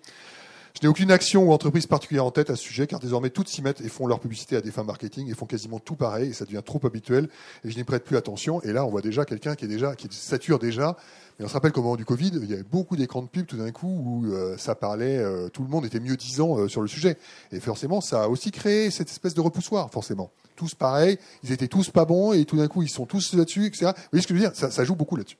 [0.75, 3.47] Je n'ai aucune action ou entreprise particulière en tête à ce sujet, car désormais toutes
[3.47, 6.31] s'y mettent et font leur publicité à des fins marketing et font quasiment tout pareil,
[6.31, 7.29] et ça devient trop habituel,
[7.63, 8.61] et je n'y prête plus attention.
[8.61, 10.97] Et là, on voit déjà quelqu'un qui est déjà, qui sature déjà.
[11.39, 13.45] Mais on se rappelle qu'au moment du Covid, il y avait beaucoup d'écrans de pub
[13.45, 16.67] tout d'un coup où euh, ça parlait, euh, tout le monde était mieux disant euh,
[16.67, 17.17] sur le sujet.
[17.53, 20.29] Et forcément, ça a aussi créé cette espèce de repoussoir, forcément.
[20.57, 23.65] Tous pareils, ils étaient tous pas bons, et tout d'un coup, ils sont tous là-dessus,
[23.65, 23.91] etc.
[23.95, 24.55] Vous voyez ce que je veux dire?
[24.55, 25.37] Ça, ça joue beaucoup là-dessus.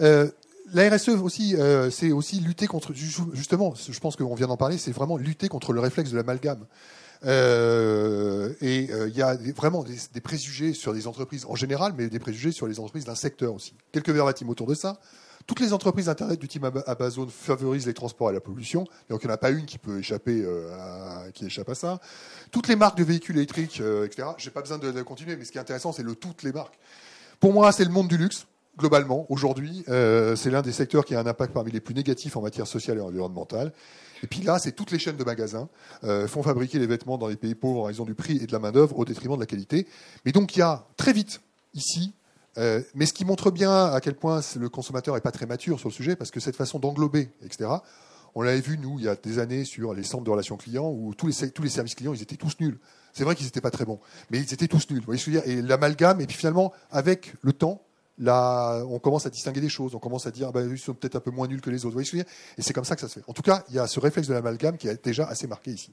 [0.00, 0.30] Euh,
[0.72, 4.78] la RSE aussi, euh, c'est aussi lutter contre, justement, je pense qu'on vient d'en parler,
[4.78, 6.64] c'est vraiment lutter contre le réflexe de l'amalgame.
[7.26, 12.08] Euh, et euh, il y a vraiment des, préjugés sur les entreprises en général, mais
[12.08, 13.74] des préjugés sur les entreprises d'un secteur aussi.
[13.92, 15.00] Quelques verbatims autour de ça.
[15.46, 18.86] Toutes les entreprises Internet du type Amazon favorisent les transports et la pollution.
[19.10, 22.00] Donc il n'y en a pas une qui peut échapper, à, qui échappe à ça.
[22.50, 24.28] Toutes les marques de véhicules électriques, etc.
[24.38, 26.52] J'ai pas besoin de, de, continuer, mais ce qui est intéressant, c'est le toutes les
[26.52, 26.78] marques.
[27.40, 28.46] Pour moi, c'est le monde du luxe
[28.78, 32.36] globalement, aujourd'hui, euh, c'est l'un des secteurs qui a un impact parmi les plus négatifs
[32.36, 33.72] en matière sociale et environnementale.
[34.22, 35.68] Et puis là, c'est toutes les chaînes de magasins
[36.02, 38.52] euh, font fabriquer les vêtements dans les pays pauvres en raison du prix et de
[38.52, 39.86] la main-d'œuvre au détriment de la qualité.
[40.24, 41.42] Mais donc, il y a très vite,
[41.74, 42.14] ici,
[42.56, 45.78] euh, mais ce qui montre bien à quel point le consommateur n'est pas très mature
[45.78, 47.70] sur le sujet, parce que cette façon d'englober, etc.,
[48.36, 50.90] on l'avait vu, nous, il y a des années, sur les centres de relations clients,
[50.90, 52.78] où tous les, tous les services clients, ils étaient tous nuls.
[53.12, 54.98] C'est vrai qu'ils n'étaient pas très bons, mais ils étaient tous nuls.
[54.98, 55.58] Vous voyez ce que je veux dire?
[55.58, 57.82] Et l'amalgame, et puis finalement, avec le temps,
[58.18, 60.94] là, on commence à distinguer des choses, on commence à dire, ah ben, ils sont
[60.94, 61.96] peut-être un peu moins nuls que les autres.
[61.96, 62.24] Vous voyez
[62.58, 63.24] Et c'est comme ça que ça se fait.
[63.26, 65.72] En tout cas, il y a ce réflexe de l'amalgame qui est déjà assez marqué
[65.72, 65.92] ici.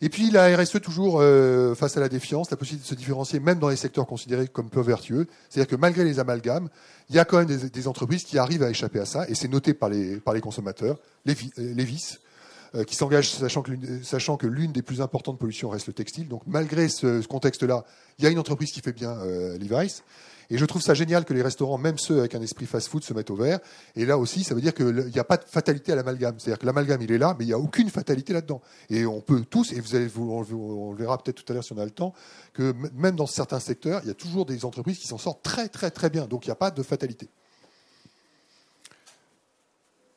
[0.00, 3.40] Et puis la RSE toujours euh, face à la défiance, la possibilité de se différencier
[3.40, 5.26] même dans les secteurs considérés comme peu vertueux.
[5.48, 6.68] C'est-à-dire que malgré les amalgames,
[7.10, 9.48] il y a quand même des, entreprises qui arrivent à échapper à ça, et c'est
[9.48, 12.20] noté par les, consommateurs, les, les vices.
[12.86, 16.28] Qui s'engage sachant que l'une des plus importantes pollutions reste le textile.
[16.28, 17.84] Donc malgré ce, contexte-là,
[18.18, 19.16] il y a une entreprise qui fait bien
[19.58, 20.02] Levi's.
[20.50, 23.12] Et je trouve ça génial que les restaurants, même ceux avec un esprit fast-food, se
[23.12, 23.58] mettent au vert.
[23.96, 26.36] Et là aussi, ça veut dire qu'il n'y a pas de fatalité à l'amalgame.
[26.38, 28.62] C'est-à-dire que l'amalgame, il est là, mais il n'y a aucune fatalité là-dedans.
[28.88, 31.72] Et on peut tous, et vous allez, on le verra peut-être tout à l'heure si
[31.74, 32.14] on a le temps,
[32.54, 35.68] que même dans certains secteurs, il y a toujours des entreprises qui s'en sortent très,
[35.68, 36.26] très, très bien.
[36.26, 37.28] Donc il n'y a pas de fatalité.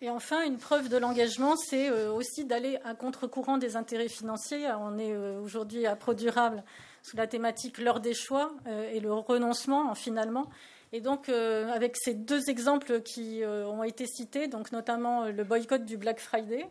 [0.04, 4.68] Et enfin, une preuve de l'engagement, c'est euh, aussi d'aller à contre-courant des intérêts financiers.
[4.80, 6.64] On est euh, aujourd'hui à ProDurable
[7.04, 10.50] sous la thématique l'heure des choix euh, et le renoncement finalement.
[10.92, 15.96] Et donc, avec ces deux exemples qui ont été cités, donc notamment le boycott du
[15.96, 16.68] Black Friday,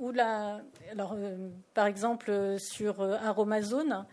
[0.00, 1.14] ou la, alors,
[1.72, 4.04] par exemple sur Aromazone,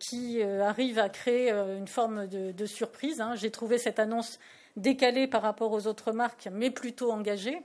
[0.00, 3.20] qui arrive à créer une forme de, surprise.
[3.20, 3.36] Hein.
[3.36, 4.40] J'ai trouvé cette annonce
[4.76, 7.58] décalée par rapport aux autres marques, mais plutôt engagée.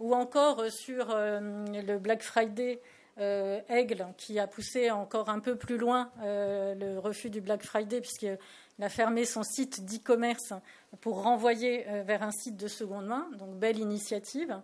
[0.00, 2.80] Ou encore sur le Black Friday
[3.20, 7.62] euh, Aigle, qui a poussé encore un peu plus loin euh, le refus du Black
[7.62, 8.36] Friday, puisqu'il
[8.82, 10.52] a fermé son site d'e-commerce
[11.00, 13.28] pour renvoyer euh, vers un site de seconde main.
[13.38, 14.60] Donc, belle initiative.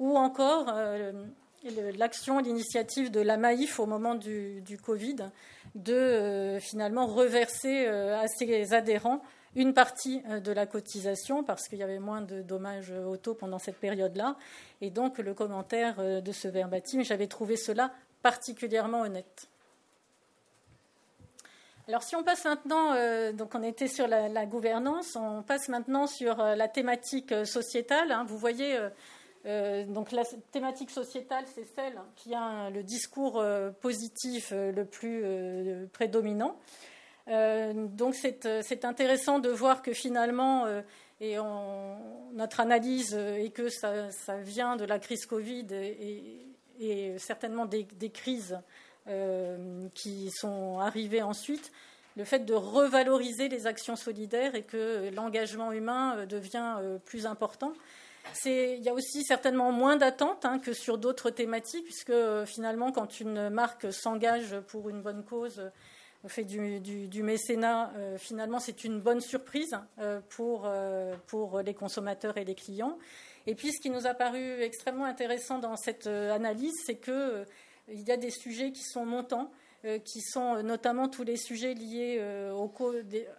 [0.00, 0.74] Ou encore
[1.96, 5.30] l'action, l'initiative de la Maïf au moment du Covid,
[5.76, 9.22] de finalement reverser à ses adhérents
[9.56, 13.78] une partie de la cotisation parce qu'il y avait moins de dommages auto pendant cette
[13.78, 14.36] période-là.
[14.80, 19.48] Et donc le commentaire de ce verbatim, j'avais trouvé cela particulièrement honnête.
[21.86, 26.06] Alors si on passe maintenant, euh, donc on était sur la, gouvernance, on passe maintenant
[26.06, 28.10] sur euh, la thématique euh, sociétale.
[28.10, 28.24] Hein.
[28.26, 28.78] Vous voyez,
[29.88, 33.44] donc la thématique sociétale, c'est celle qui a le discours
[33.82, 35.22] positif le plus
[35.92, 36.56] prédominant.
[37.26, 40.66] Donc c'est intéressant de voir que finalement,
[41.20, 41.36] et
[42.32, 44.10] notre analyse est que ça,
[44.42, 45.66] vient de la crise Covid
[46.80, 48.58] et, certainement des, crises
[49.06, 51.70] euh, qui sont arrivées ensuite,
[52.16, 57.26] le fait de revaloriser les actions solidaires et que l'engagement humain euh, devient euh, plus
[57.26, 57.72] important.
[58.46, 62.14] Il y a aussi certainement moins d'attentes hein, que sur d'autres thématiques, puisque
[62.46, 65.70] finalement, quand une marque s'engage pour une bonne cause,
[66.28, 69.76] fait du, mécénat, finalement, c'est une bonne surprise
[70.30, 70.68] pour,
[71.26, 72.98] pour les consommateurs et les clients.
[73.46, 77.12] Et puis, ce qui nous a paru extrêmement intéressant dans cette euh, analyse, c'est qu'il
[77.12, 77.44] euh,
[77.88, 79.50] y a des sujets qui sont montants,
[79.84, 82.18] euh, qui sont notamment tous les sujets liés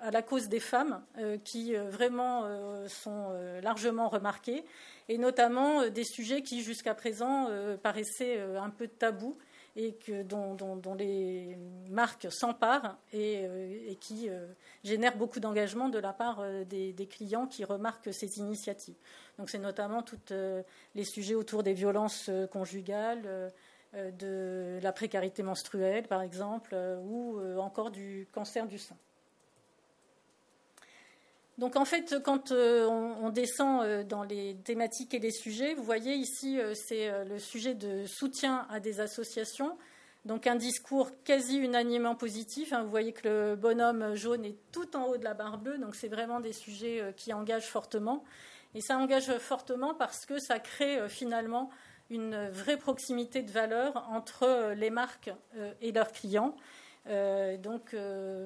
[0.01, 1.03] à la cause des femmes,
[1.43, 2.43] qui vraiment
[2.87, 3.29] sont
[3.63, 4.63] largement remarqués,
[5.09, 7.49] et notamment des sujets qui jusqu'à présent
[7.81, 9.37] paraissaient un peu tabous
[9.75, 10.55] et que, dont,
[10.97, 11.57] les
[11.89, 14.29] marques s'emparent et, qui
[14.83, 18.95] génèrent beaucoup d'engagement de la part des, des, clients qui remarquent ces initiatives.
[19.37, 23.49] Donc c'est notamment tous euh, les sujets autour des violences euh, conjugales, euh,
[23.93, 28.97] de la précarité menstruelle par exemple, ou encore du cancer du sein.
[31.57, 36.59] Donc en fait, quand on, descend dans les thématiques et les sujets, vous voyez ici,
[36.73, 39.77] c'est le sujet de soutien à des associations.
[40.25, 42.73] Donc un discours quasi unanimement positif.
[42.73, 42.83] Hein.
[42.83, 45.77] Vous voyez que le bonhomme jaune est tout en haut de la barre bleue.
[45.77, 48.25] Donc c'est vraiment des sujets qui engagent fortement.
[48.75, 51.69] Et ça engage fortement parce que ça crée euh, finalement
[52.09, 56.55] une vraie proximité de valeur entre euh, les marques euh, et leurs clients.
[57.59, 57.95] donc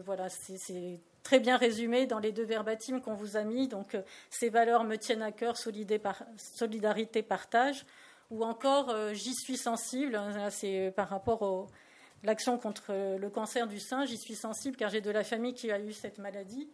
[0.05, 3.67] voilà, c'est très bien résumé dans les deux verbatims qu'on vous a mis.
[3.67, 3.97] Donc
[4.29, 7.85] ces valeurs me tiennent à cœur, solidarité, partage,
[8.29, 10.19] ou encore j'y suis sensible.
[10.49, 15.01] C'est par rapport à l'action contre le cancer du sein, j'y suis sensible car j'ai
[15.01, 16.69] de la famille qui a eu cette maladie.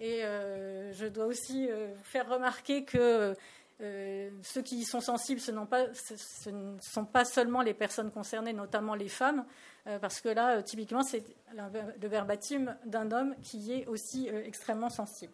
[0.00, 3.36] Et euh, je dois aussi vous euh, faire remarquer que
[3.80, 8.94] euh, ceux qui y sont sensibles, ce, ne sont pas seulement les personnes concernées, notamment
[8.94, 9.44] les femmes,
[10.02, 11.24] parce que là, typiquement, c'est
[11.56, 15.32] le verbatim d'un homme qui est aussi extrêmement sensible.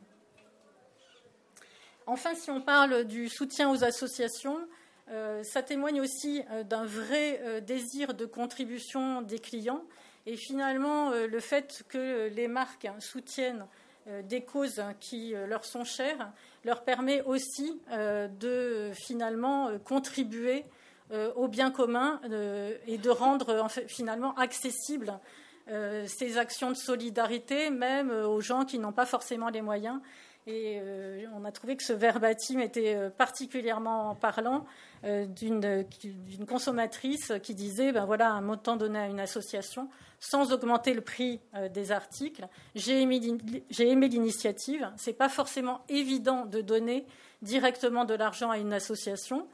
[2.06, 4.56] Enfin, si on parle du soutien aux associations,
[5.42, 9.82] ça témoigne aussi d'un vrai désir de contribution des clients.
[10.26, 13.85] Et finalement, le fait que les marques soutiennent euh,
[14.22, 16.32] des causes qui euh, leur sont chères
[16.64, 20.64] leur permet aussi euh, de finalement contribuer
[21.36, 22.20] au bien commun
[22.88, 25.20] et de rendre finalement accessibles
[25.68, 30.00] ces actions de solidarité même aux gens qui n'ont pas forcément les moyens.
[30.48, 30.80] Et
[31.34, 34.64] on a trouvé que ce verbatim était particulièrement parlant
[35.02, 39.88] d'une consommatrice qui disait ben voilà un montant donné à une association
[40.20, 42.48] sans augmenter le prix euh, des articles.
[42.74, 43.18] J'ai aimé,
[44.08, 44.90] l'initiative.
[44.96, 47.06] Ce n'est pas forcément évident de donner
[47.42, 49.46] directement de l'argent à une association.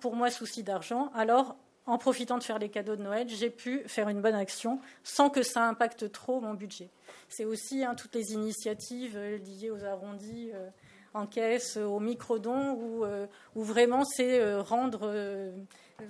[0.00, 1.10] Pour moi, souci d'argent.
[1.14, 4.80] Alors, en profitant de faire les cadeaux de Noël, j'ai pu faire une bonne action
[5.02, 6.88] sans que ça impacte trop mon budget.
[7.28, 10.68] C'est aussi hein, toutes les initiatives euh, liées aux arrondis euh,
[11.12, 15.52] en caisse, aux micro-dons, où, euh, vraiment c'est rendre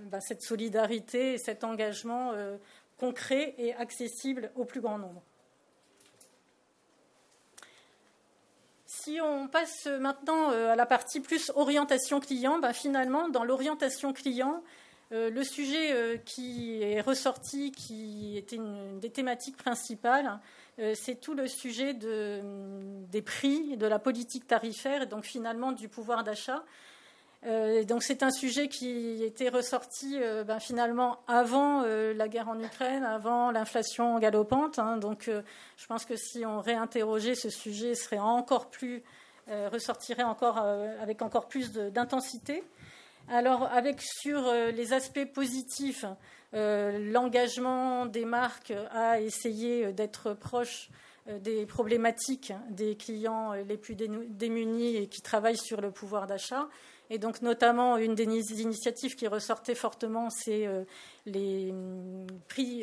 [0.07, 2.33] bah, cette solidarité et cet engagement
[2.97, 5.23] concret et accessible au plus grand nombre.
[8.87, 14.63] Si on passe maintenant à la partie plus orientation client, bah, finalement, dans l'orientation client,
[15.15, 20.41] euh, le sujet euh, qui est ressorti, qui était une des thématiques principales,
[20.81, 25.89] euh, c'est tout le sujet des prix, de la politique tarifaire et donc finalement du
[25.89, 26.65] pouvoir d'achat.
[27.87, 33.51] donc c'est un sujet qui était ressorti ben, finalement avant la guerre en Ukraine, avant
[33.51, 34.79] l'inflation galopante.
[34.79, 34.97] Hein.
[34.97, 35.31] donc
[35.77, 39.03] je pense que si on réinterrogeait ce sujet, serait encore plus
[39.47, 42.65] ressortirait encore avec encore plus d'intensité.
[43.29, 46.05] Alors, avec sur euh, les aspects positifs,
[46.53, 50.91] euh, l'engagement des marques à essayer d'être proche
[51.29, 56.69] euh, des problématiques des clients les plus démunis et qui travaillent sur le pouvoir d'achat.
[57.09, 58.25] Et donc, notamment, une des
[58.61, 60.69] initiatives qui ressortait fortement, c'est
[61.27, 62.27] les mm,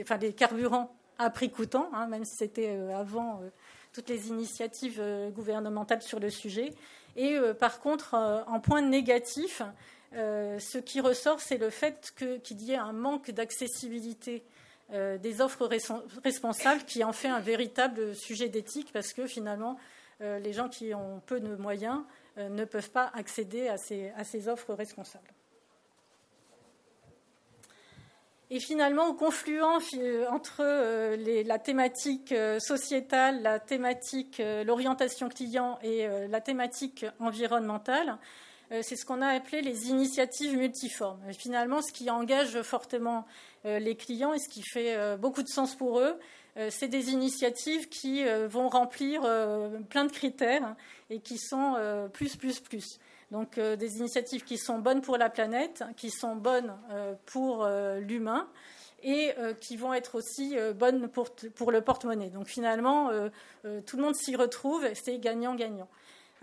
[0.02, 3.42] enfin, les carburants à prix coûtant, hein, même si c'était avant
[3.94, 5.04] toutes les initiatives
[5.36, 6.72] gouvernementales sur le sujet.
[7.16, 8.16] Et par contre,
[8.48, 9.62] en point négatif,
[10.14, 14.44] euh, ce qui ressort, c'est le fait qu'il y ait un manque d'accessibilité
[14.92, 15.70] euh, des offres
[16.24, 19.78] responsables qui en fait un véritable sujet d'éthique parce que finalement,
[20.20, 22.02] euh, les gens qui ont peu de moyens
[22.38, 25.34] ne peuvent pas accéder à ces, offres responsables.
[28.50, 30.64] Et finalement, au confluent entre
[31.44, 38.18] la thématique sociétale, la thématique, l'orientation client et la thématique environnementale,
[38.82, 41.20] c'est ce qu'on a appelé les initiatives multiformes.
[41.34, 43.26] finalement, ce qui engage fortement
[43.66, 46.18] euh, les clients et ce qui fait euh, beaucoup de sens pour eux,
[46.70, 49.22] c'est des initiatives qui vont remplir
[49.90, 50.76] plein de critères
[51.10, 51.78] et qui sont
[52.12, 53.00] plus, plus, plus.
[53.32, 56.76] Donc des initiatives qui sont bonnes pour la planète, qui sont bonnes
[57.26, 57.66] pour
[58.02, 58.50] l'humain
[59.02, 62.32] et qui vont être aussi bonnes pour, pour le porte-monnaie.
[62.32, 63.12] Donc finalement,
[63.86, 65.88] tout le monde s'y retrouve, c'est gagnant-gagnant.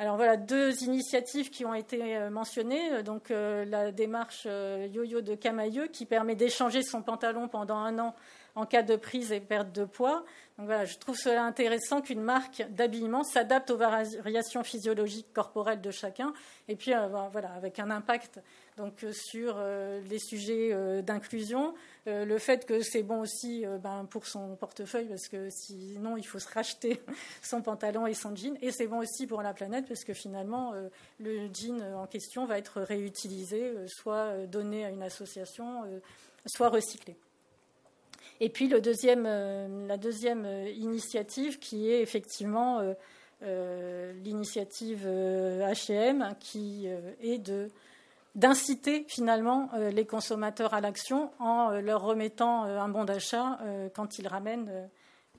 [0.01, 2.93] Alors voilà, deux initiatives qui ont été euh, mentionnées.
[2.93, 7.99] Euh, donc euh, la démarche Yo-Yo de Camailleux qui permet d'échanger son pantalon pendant un
[7.99, 8.15] an
[8.59, 10.25] en cas de prise et perte de poids.
[10.59, 15.93] Donc voilà, je trouve cela intéressant qu'une marque d'habillement s'adapte aux variations physiologiques corporelles de
[15.93, 16.33] chacun,
[16.67, 16.91] et puis
[17.31, 18.41] voilà, avec un impact
[18.77, 19.57] donc sur
[20.11, 21.75] les sujets d'inclusion,
[22.07, 26.41] le fait que c'est bon aussi ben, pour son portefeuille parce que sinon il faut
[26.41, 27.01] se racheter
[27.43, 30.75] son pantalon et son jean, et c'est bon aussi pour la planète parce que finalement
[31.21, 35.85] le jean en question va être réutilisé, soit donné à une association,
[36.47, 37.17] soit recyclé.
[38.41, 42.95] Et puis euh, la deuxième euh, initiative qui est effectivement
[43.43, 46.89] euh, l'initiative H&M qui
[47.21, 47.53] est
[48.35, 53.61] d'inciter finalement les consommateurs à l'action en leur remettant un bon d'achat
[53.95, 54.91] quand ils ramènent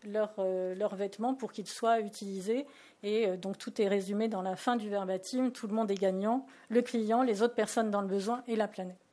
[0.06, 2.66] leurs vêtements pour qu'ils soient utilisés.
[3.04, 5.52] Et donc tout est résumé dans la fin du verbatim.
[5.52, 8.70] Tout le monde est gagnant, le client, les autres personnes dans le besoin et la
[8.70, 9.09] planète.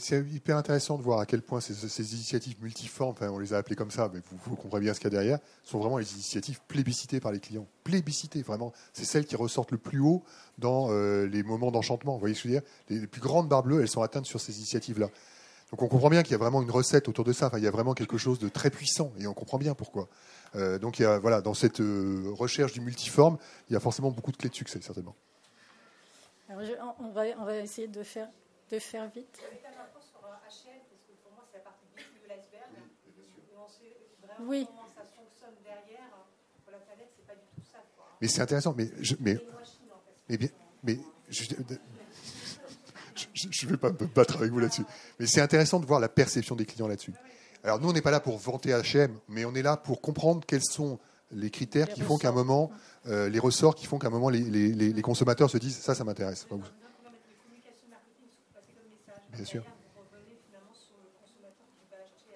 [0.00, 3.58] C'est hyper intéressant de voir à quel point ces, initiatives multiformes, enfin, on les a
[3.58, 6.12] appelées comme ça, mais vous, comprenez bien ce qu'il y a derrière, sont vraiment les
[6.14, 7.66] initiatives plébiscitées par les clients.
[7.84, 8.72] Plébiscitées, vraiment.
[8.92, 10.22] C'est celles qui ressortent le plus haut
[10.58, 12.14] dans euh, les moments d'enchantement.
[12.14, 12.68] Vous voyez ce que je veux dire?
[12.88, 15.08] Les, plus grandes barres bleues, elles sont atteintes sur ces initiatives-là.
[15.70, 17.48] Donc on comprend bien qu'il y a vraiment une recette autour de ça.
[17.48, 20.08] Enfin, il y a vraiment quelque chose de très puissant et on comprend bien pourquoi.
[20.56, 23.36] Euh, donc il y a, voilà, dans cette euh, recherche du multiforme,
[23.68, 25.14] il y a forcément beaucoup de clés de succès, certainement.
[26.48, 28.28] on va essayer de faire,
[28.70, 29.38] de faire vite.
[34.40, 34.66] oui.
[37.34, 37.78] du tout ça.
[38.20, 39.38] Mais c'est intéressant, mais je, mais,
[40.28, 40.48] mais bien,
[40.82, 41.44] mais je,
[43.66, 44.84] ne vais pas me battre avec vous là-dessus.
[45.18, 47.12] Mais c'est intéressant de voir la perception des clients là-dessus.
[47.64, 50.44] Alors nous, on n'est pas là pour vanter H&M, mais on est là pour comprendre
[50.46, 50.98] quels sont
[51.30, 52.70] les critères qui font qu'à un moment,
[53.06, 55.94] euh, les ressorts qui font qu'à un moment les, les, les, consommateurs se disent ça,
[55.94, 56.46] ça m'intéresse.
[59.30, 59.64] Bien sûr.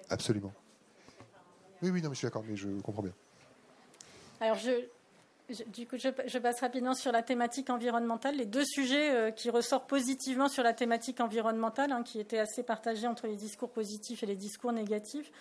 [0.09, 0.53] Absolument.
[1.81, 3.13] Oui, oui, non, mais je suis d'accord, mais je comprends bien.
[4.39, 4.85] Alors, je,
[5.67, 8.35] du coup, je, passe rapidement sur la thématique environnementale.
[8.37, 12.63] Les deux sujets euh, qui ressortent positivement sur la thématique environnementale, hein, qui étaient assez
[12.63, 15.31] partagés entre les discours positifs et les discours négatifs.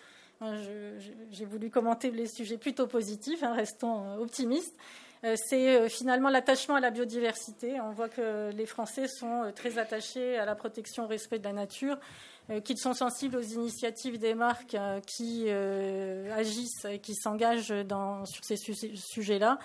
[1.31, 4.77] J'ai voulu commenter les sujets plutôt positifs, hein, restons euh, optimistes.
[5.37, 7.81] C'est finalement l'attachement à la biodiversité.
[7.81, 11.53] On voit que les Français sont très attachés à la protection, au respect de la
[11.53, 11.97] nature,
[12.65, 17.73] qu'ils sont sensibles aux initiatives des marques qui agissent et qui s'engagent
[18.25, 19.59] sur ces sujets-là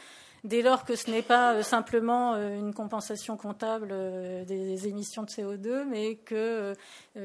[0.43, 5.23] dès lors que ce n'est pas euh, simplement euh, une compensation comptable euh, des émissions
[5.23, 6.73] de CO2, mais que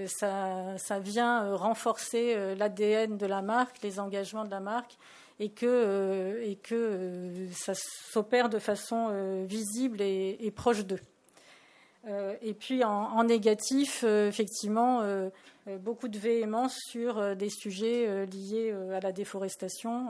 [0.06, 4.96] ça, vient renforcer l'ADN de la marque, les engagements de la marque,
[5.42, 11.00] et que, et que ça s'opère de façon visible et, proche d'eux.
[12.42, 15.02] et puis en, négatif, effectivement,
[15.80, 20.08] beaucoup de véhémence sur des sujets liés à la déforestation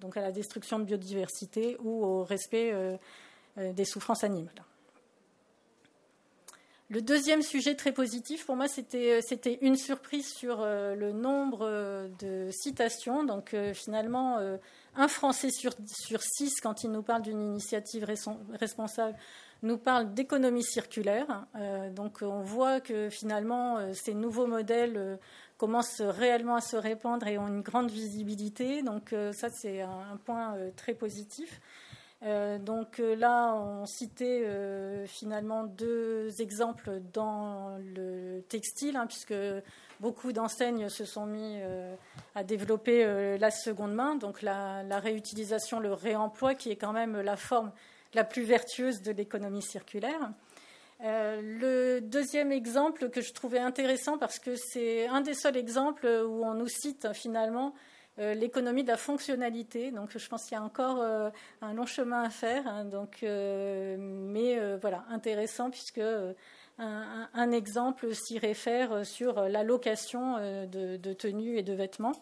[0.00, 2.96] donc à la destruction de biodiversité ou au respect euh,
[3.58, 4.64] euh, des souffrances animales.
[6.90, 12.50] Le deuxième sujet très positif, pour moi, c'était euh, une surprise sur le nombre de
[12.50, 13.24] citations.
[13.24, 14.38] Donc, finalement,
[14.96, 15.72] un Français sur,
[16.20, 18.04] six, quand il nous parle d'une initiative
[18.58, 19.16] responsable,
[19.62, 21.46] nous parle d'économie circulaire.
[21.94, 25.18] donc, on voit que finalement, ces nouveaux modèles
[25.60, 28.82] commencent réellement à se répandre et ont une grande visibilité.
[28.82, 31.60] Donc euh, ça, c'est un, point euh, très positif.
[32.22, 34.44] Euh, donc là, on citait
[35.06, 39.34] finalement deux exemples dans le textile, hein, puisque
[40.00, 41.58] beaucoup d'enseignes se sont mis
[42.34, 47.36] à développer la seconde main, donc la, réutilisation, le réemploi, qui est quand même la
[47.36, 47.72] forme
[48.14, 50.30] la plus vertueuse de l'économie circulaire.
[51.02, 56.06] Euh, le deuxième exemple que je trouvais intéressant parce que c'est un des seuls exemples
[56.06, 57.78] où on nous cite finalement euh,
[58.34, 59.90] l'économie de la fonctionnalité.
[59.90, 61.30] Donc je pense qu'il y a encore euh,
[61.62, 62.66] un long chemin à faire.
[62.66, 62.84] Hein.
[62.84, 66.00] donc, mais voilà, intéressant puisque
[66.78, 72.14] un, exemple s'y réfère sur l'allocation de, de tenues et de vêtements.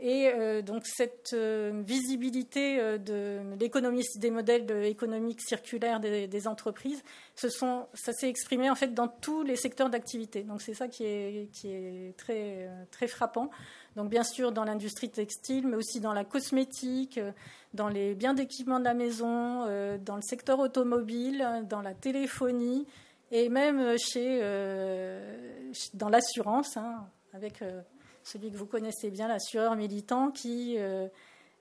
[0.00, 7.02] Et euh, donc cette euh, visibilité euh, de l'économie, des modèles économiques circulaires des, entreprises,
[7.36, 10.42] ce sont, ça s'est exprimé en fait dans tous les secteurs d'activité.
[10.42, 13.50] Donc c'est ça qui est, qui est très, très frappant.
[13.96, 17.20] Donc bien sûr dans l'industrie textile, mais aussi dans la cosmétique,
[17.74, 19.66] dans les biens d'équipement de la maison,
[19.98, 22.86] dans le secteur automobile, dans la téléphonie
[23.30, 24.40] et même chez,
[25.94, 27.62] dans l'assurance, hein, avec
[28.24, 31.06] celui que vous connaissez bien, l'assureur militant, qui euh,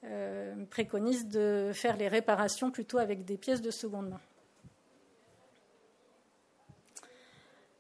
[0.06, 4.22] euh, préconise de faire les réparations plutôt avec des pièces de seconde main.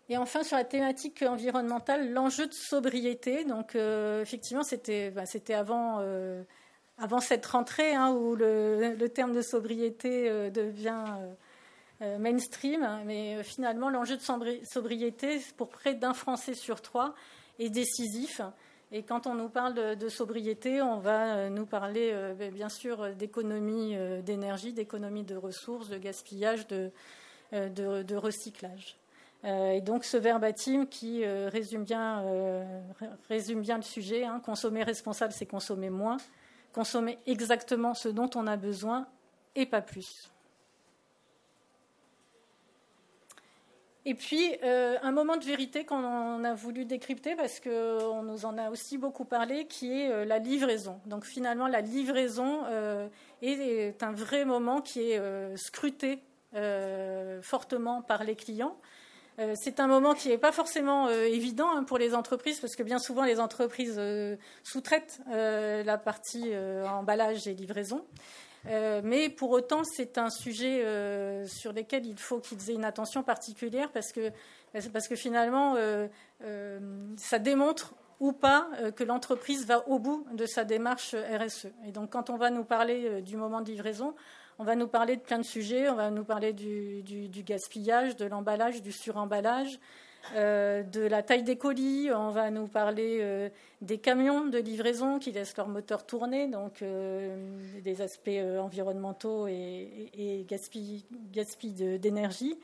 [0.09, 3.45] Et enfin, sur la thématique environnementale, l'enjeu de sobriété.
[3.45, 5.23] Donc, euh, effectivement, c'était bah,
[5.55, 5.99] avant,
[6.97, 11.05] avant cette rentrée hein, où le, terme de sobriété devient
[12.19, 13.01] mainstream.
[13.05, 17.15] Mais finalement, l'enjeu de sobriété, pour près d'un Français sur trois,
[17.59, 18.41] est décisif.
[18.95, 22.69] Et quand on nous parle de, sobriété, on va euh, nous parler euh, ben, bien
[22.69, 28.95] sûr d'économie euh, d'énergie, d'économie de ressources, de gaspillage, de, recyclage.
[29.45, 32.23] Et donc ce verbatim qui résume, bien,
[33.27, 36.17] résume bien le sujet, hein, consommer responsable, c'est consommer moins,
[36.71, 39.07] consommer exactement ce dont on a besoin
[39.55, 40.33] et pas plus.
[44.05, 48.57] Et puis, euh, un moment de vérité qu'on a voulu décrypter parce qu'on nous en
[48.57, 50.99] a aussi beaucoup parlé, qui est euh, la livraison.
[51.05, 53.07] Donc, finalement, la livraison euh,
[53.41, 56.19] est, un vrai moment qui est scruté
[57.41, 58.77] fortement par les clients.
[59.55, 62.99] C'est un moment qui n'est pas forcément évident hein, pour les entreprises parce que bien
[62.99, 63.99] souvent, les entreprises
[64.63, 66.53] sous-traitent la partie
[66.85, 68.05] emballage et livraison.
[68.67, 72.85] Euh, mais pour autant, c'est un sujet euh, sur lequel il faut qu'ils aient une
[72.85, 74.31] attention particulière parce que,
[74.91, 76.07] parce que finalement, euh,
[77.17, 81.67] ça démontre ou pas que l'entreprise va au bout de sa démarche RSE.
[81.85, 84.15] Et donc, quand on va nous parler du moment de livraison,
[84.63, 85.89] on va nous parler de plein de sujets.
[85.89, 89.77] On va nous parler du, gaspillage, de l'emballage, du suremballage,
[90.35, 93.49] euh, de la taille des colis, on va nous parler euh,
[93.81, 100.09] des camions de livraison qui laissent leur moteur tourner, donc euh, des aspects environnementaux et,
[100.13, 100.45] et,
[101.99, 102.57] d'énergie.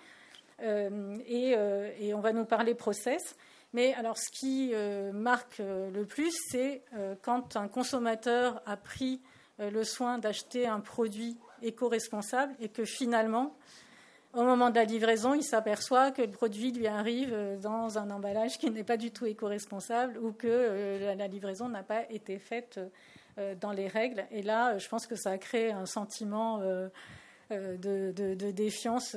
[0.62, 1.56] Et,
[2.00, 3.36] et, on va nous parler process.
[3.74, 4.72] Mais alors, ce qui
[5.14, 6.82] marque le plus, c'est
[7.24, 9.20] quand un consommateur a pris
[9.60, 13.56] le soin d'acheter un produit éco-responsable et que finalement,
[14.34, 18.12] au moment de la livraison, il s'aperçoit que le produit lui arrive euh, dans un
[18.12, 22.38] emballage qui n'est pas du tout éco-responsable ou que euh, la livraison n'a pas été
[22.38, 22.80] faite
[23.40, 24.26] euh, dans les règles.
[24.30, 26.60] Et là, je pense que ça a créé un sentiment
[27.50, 29.16] de, défiance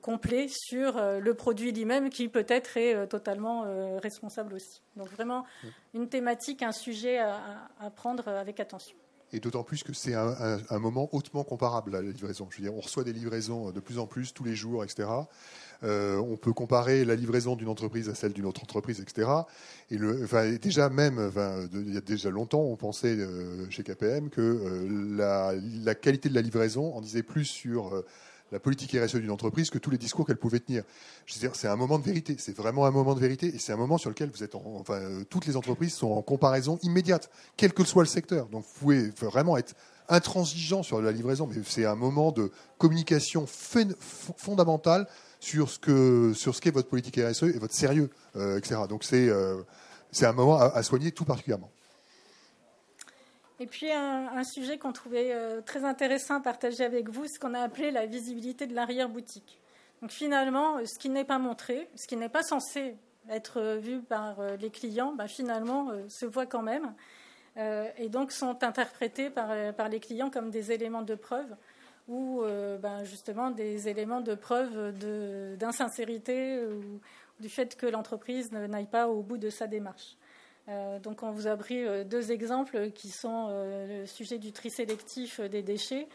[0.00, 3.64] complet sur le produit lui-même qui peut-être est totalement
[3.98, 4.82] responsable aussi.
[4.94, 5.44] Donc vraiment
[5.94, 8.96] une thématique, un sujet à prendre avec attention.
[9.32, 12.48] Et d'autant plus que c'est un, moment hautement comparable à la livraison.
[12.50, 15.08] Je veux dire, on reçoit des livraisons de plus en plus tous les jours, etc.
[15.82, 19.28] Euh, on peut comparer la livraison d'une entreprise à celle d'une autre entreprise, etc.
[19.90, 21.30] Et le, enfin, déjà même,
[21.72, 25.54] il y a déjà longtemps, on pensait euh, chez KPM que euh, la,
[25.84, 28.02] la, qualité de la livraison en disait plus sur
[28.52, 30.82] la politique RSE d'une entreprise que tous les discours qu'elle pouvait tenir.
[31.26, 32.36] C'est un moment de vérité.
[32.38, 35.22] C'est vraiment un moment de vérité et c'est un moment sur lequel vous êtes, enfin,
[35.28, 38.46] toutes les entreprises sont en comparaison immédiate, quel que soit le secteur.
[38.48, 39.74] Donc, vous pouvez vraiment être
[40.08, 45.06] intransigeant sur la livraison, mais c'est un moment de communication fondamental
[45.38, 48.80] sur ce que sur ce qu'est votre politique RSE et votre sérieux, euh, etc.
[48.88, 49.62] Donc, c'est euh,
[50.10, 51.70] c'est un moment à soigner tout particulièrement.
[53.62, 57.52] Et puis un, sujet qu'on trouvait euh, très intéressant à partager avec vous, ce qu'on
[57.52, 59.60] a appelé la visibilité de l'arrière-boutique.
[60.00, 62.96] Donc finalement, euh, ce qui n'est pas montré, ce qui n'est pas censé
[63.28, 66.94] être euh, vu par les clients, bah, finalement se voit quand même,
[67.98, 69.52] et donc sont interprétés par,
[69.90, 71.56] les clients comme des éléments de preuve
[72.08, 72.42] ou
[72.80, 74.96] bah, justement des éléments de preuve
[75.58, 77.00] d'insincérité ou
[77.40, 80.16] du fait que l'entreprise n'aille pas au bout de sa démarche.
[80.70, 84.52] Euh, donc on vous a pris euh, deux exemples qui sont euh, le sujet du
[84.52, 86.06] tri sélectif des déchets.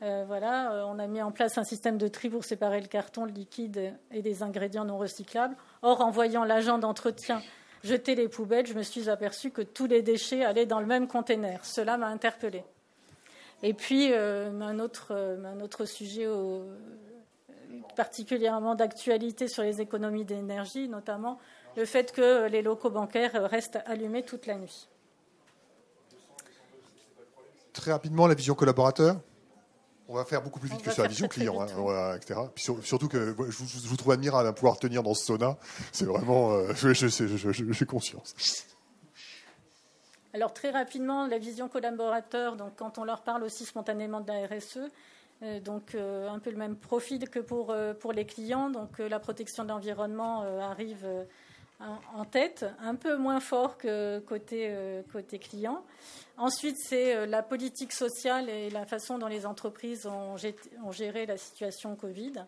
[0.00, 3.32] voilà, on a mis en place un système de tri pour séparer le carton, le
[3.32, 5.56] liquide et les ingrédients non recyclables.
[5.80, 7.40] Or, en voyant l'agent d'entretien
[7.82, 11.08] jeter les poubelles, je me suis aperçu que tous les déchets allaient dans le même
[11.08, 11.64] conteneur.
[11.64, 12.64] Cela m'a interpellé.
[13.62, 16.28] Et puis, un, autre, un, autre, sujet
[17.96, 21.38] particulièrement d'actualité sur les économies d'énergie, notamment
[21.76, 24.88] le fait que les locaux bancaires restent allumés toute la nuit.
[27.72, 29.20] Très rapidement, la vision collaborateur.
[30.06, 32.40] On va faire beaucoup plus vite que sur la vision client, hein, etc.
[32.82, 35.56] surtout que je vous, trouve admirable à pouvoir tenir dans ce sauna.
[35.92, 38.34] C'est vraiment, euh, j'ai conscience.
[40.34, 42.56] Alors très rapidement, la vision collaborateur.
[42.56, 44.90] Donc quand on leur parle aussi spontanément de la RSE,
[45.42, 48.68] euh, donc euh, un peu le même profil que pour pour les clients.
[48.68, 51.06] Donc la protection de l'environnement arrive
[52.14, 55.02] en tête, un peu moins fort que côté, euh,
[55.40, 55.84] client.
[56.36, 60.36] Ensuite, c'est euh, la politique sociale et la façon dont les entreprises ont,
[60.90, 62.44] géré la situation Covid.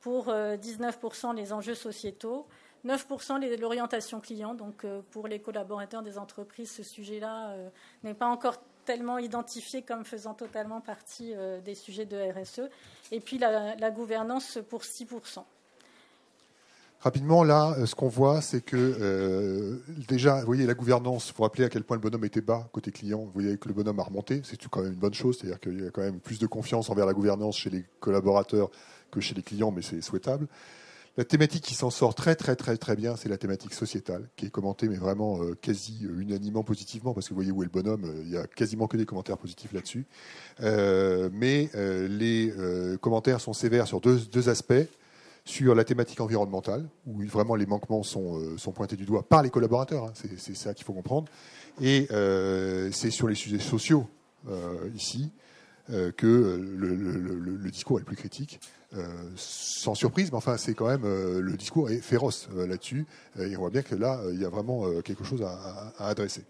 [0.00, 2.46] Pour 19% euh, les enjeux sociétaux,
[2.86, 4.54] 9% l'orientation client.
[4.54, 7.54] Donc, pour les collaborateurs des entreprises, ce sujet-là
[8.02, 12.70] n'est pas encore tellement identifié comme faisant totalement partie des sujets de RSE.
[13.12, 15.44] Et puis, la, la gouvernance pour 6%.
[17.02, 21.32] Rapidement, là, euh, ce qu'on voit, c'est que euh, déjà, vous voyez, la gouvernance, il
[21.32, 23.20] faut rappeler à quel point le bonhomme était bas côté client.
[23.20, 25.82] Vous voyez que le bonhomme a remonté, c'est quand même une bonne chose, c'est-à-dire qu'il
[25.82, 28.70] y a quand même plus de confiance envers la gouvernance chez les collaborateurs
[29.10, 30.46] que chez les clients, mais c'est souhaitable.
[31.16, 34.46] La thématique qui s'en sort très très très très bien, c'est la thématique sociétale, qui
[34.46, 37.70] est commentée mais vraiment euh, quasi unanimement positivement, parce que vous voyez où est le
[37.70, 40.04] bonhomme, il y a quasiment que des commentaires positifs là-dessus.
[40.60, 41.70] mais
[42.10, 42.52] les
[43.00, 44.86] commentaires sont sévères sur deux, deux aspects
[45.50, 49.42] sur la thématique environnementale, où vraiment les manquements sont, euh, sont pointés du doigt par
[49.42, 51.28] les collaborateurs, hein, c'est ça qu'il faut comprendre,
[51.82, 54.06] et euh, c'est sur les sujets sociaux,
[54.48, 55.30] euh, ici,
[56.16, 58.60] que le, discours est le plus critique.
[59.34, 63.06] sans surprise, mais enfin, c'est quand même le discours est féroce là-dessus,
[63.40, 66.44] et on voit bien que là, il y a vraiment quelque chose à, adresser.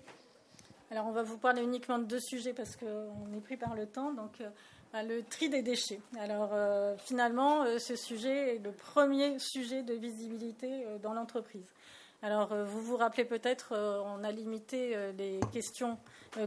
[0.90, 3.86] Alors, on va vous parler uniquement de deux sujets parce qu'on est pris par le
[3.86, 4.12] temps.
[4.12, 4.42] Donc,
[4.95, 6.01] le tri des déchets.
[6.18, 11.66] Alors euh, finalement, euh, ce sujet est le premier sujet de visibilité euh, dans l'entreprise.
[12.22, 15.97] Alors vous vous rappelez peut-être, on a limité les questions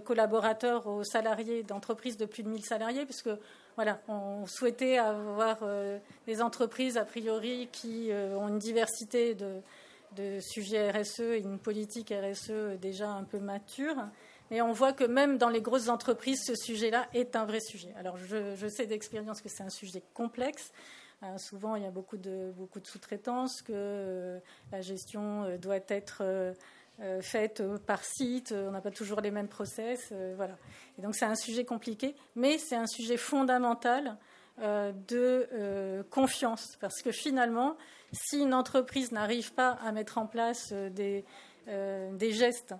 [0.05, 3.31] collaborateurs aux salariés d'entreprises de plus de 1000 salariés, puisque
[3.75, 5.67] voilà, on souhaitait avoir
[6.27, 12.77] des entreprises a priori qui ont une diversité de sujets RSE et une politique RSE
[12.79, 13.95] déjà un peu mature.
[14.53, 17.91] Et on voit que même dans les grosses entreprises, ce sujet-là est un vrai sujet.
[17.97, 20.71] Alors je, sais d'expérience que c'est un sujet complexe.
[21.23, 24.39] Euh, souvent, il y a beaucoup de, sous-traitance, que euh,
[24.71, 26.53] la gestion euh, doit être
[27.21, 30.13] faite par site, on n'a pas toujours les mêmes process.
[30.35, 30.55] voilà.
[30.99, 34.15] Et donc c'est un sujet compliqué, mais c'est un sujet fondamental
[34.59, 36.77] de confiance.
[36.79, 37.75] Parce que finalement,
[38.11, 41.25] si une entreprise n'arrive pas à mettre en place des,
[42.21, 42.75] gestes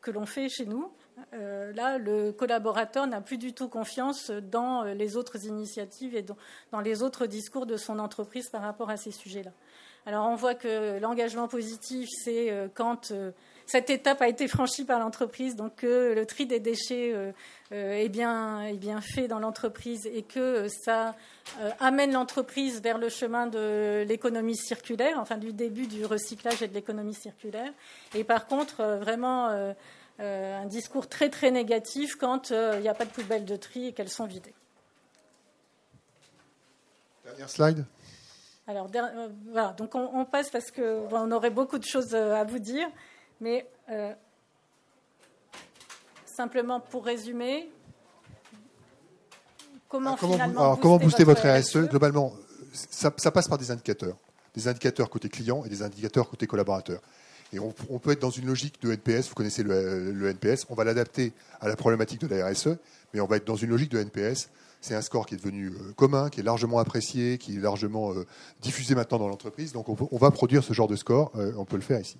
[0.00, 0.90] que l'on fait chez nous,
[1.32, 6.22] euh, là, le collaborateur n'a plus du tout confiance dans euh, les autres initiatives et
[6.22, 9.52] dans, les autres discours de son entreprise par rapport à ces sujets-là.
[10.06, 13.10] Alors, on voit que l'engagement positif, c'est quand
[13.66, 17.14] cette étape a été franchie par l'entreprise, donc que le tri des déchets
[17.70, 21.14] est, bien, est bien fait dans l'entreprise et que ça
[21.80, 26.74] amène l'entreprise vers le chemin de l'économie circulaire, enfin du début du recyclage et de
[26.74, 27.72] l'économie circulaire.
[28.14, 29.48] Et par contre, vraiment
[30.18, 33.92] un discours très très négatif quand il n'y a pas de poubelles de tri et
[33.92, 34.54] qu'elles sont vidées.
[37.24, 37.84] Dernière slide.
[38.66, 38.88] Alors
[39.50, 42.86] voilà, donc on, passe parce qu'on aurait beaucoup de choses à vous dire,
[43.40, 43.66] mais
[46.34, 47.68] simplement pour résumer,
[49.88, 51.86] comment, finalement comment booster, votre, RSE, e?
[51.86, 52.32] Globalement,
[52.72, 54.16] ça, passe par des indicateurs.
[54.54, 57.00] Des indicateurs côté client et des indicateurs côté collaborateur.
[57.52, 57.70] Et on,
[58.00, 61.68] peut être dans une logique de NPS, vous connaissez le, NPS, on va l'adapter à
[61.68, 62.70] la problématique de la RSE,
[63.12, 64.48] mais on va être dans une logique de NPS.
[64.80, 68.12] C'est un score qui est devenu euh, commun, qui est largement apprécié, qui est largement
[68.12, 68.26] euh,
[68.60, 69.72] diffusé maintenant dans l'entreprise.
[69.72, 72.18] Donc on, va produire ce genre de score, euh, on peut le faire ici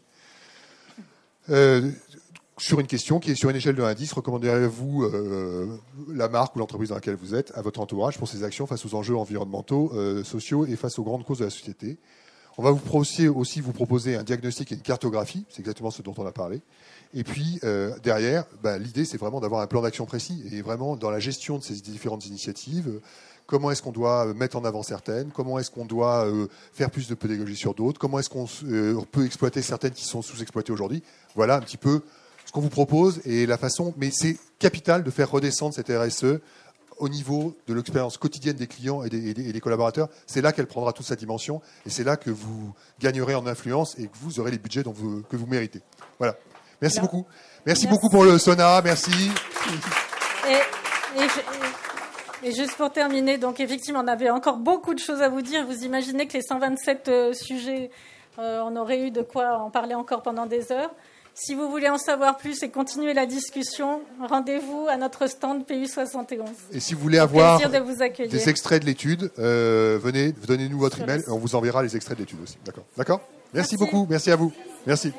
[2.59, 5.77] sur une question qui est sur une échelle de indice, recommanderiez-vous euh,
[6.09, 8.85] la marque ou l'entreprise dans laquelle vous êtes à votre entourage pour ses actions face
[8.87, 11.99] aux enjeux environnementaux, euh, sociaux et face aux grandes causes de la société?
[12.57, 12.81] On va vous
[13.35, 16.63] aussi vous proposer un diagnostic et une cartographie, c'est exactement ce dont on a parlé.
[17.13, 20.95] Et puis euh, derrière, bah, l'idée c'est vraiment d'avoir un plan d'action précis et vraiment
[20.95, 23.01] dans la gestion de ces différentes initiatives.
[23.47, 25.31] Comment est-ce qu'on doit mettre en avant certaines?
[25.31, 26.27] Comment est-ce qu'on doit
[26.73, 27.99] faire plus de pédagogie sur d'autres?
[27.99, 28.47] Comment est-ce qu'on
[29.05, 31.03] peut exploiter certaines qui sont sous-exploitées aujourd'hui?
[31.35, 32.01] Voilà un petit peu
[32.47, 36.41] ce qu'on vous propose et la façon, mais c'est capital de faire redescendre cette RSE
[36.99, 40.09] au niveau de l'expérience quotidienne des clients et des, collaborateurs.
[40.27, 43.99] C'est là qu'elle prendra toute sa dimension et c'est là que vous gagnerez en influence
[43.99, 44.95] et que vous aurez les budgets dont
[45.29, 45.81] que vous méritez.
[46.19, 46.37] Voilà.
[46.81, 47.27] Merci beaucoup.
[47.67, 48.81] Merci, beaucoup pour le Sona.
[48.83, 49.31] Merci.
[50.49, 50.61] Et,
[52.53, 55.67] juste pour terminer, donc effectivement, on avait encore beaucoup de choses à vous dire.
[55.67, 57.91] Vous imaginez que les 127 euh, sujets,
[58.39, 60.91] euh, on aurait eu de quoi en parler encore pendant des heures.
[61.37, 66.45] Si vous voulez en savoir plus et continuer la discussion, rendez-vous à notre stand PU71.
[66.73, 71.31] Et si vous voulez avoir des extraits de l'étude, euh, venez, donnez-nous votre email et
[71.31, 72.57] on vous enverra les extraits de l'étude aussi.
[72.65, 73.21] D'accord D'accord?
[73.53, 74.07] Merci beaucoup.
[74.09, 74.53] Merci à vous.
[74.87, 75.13] Merci.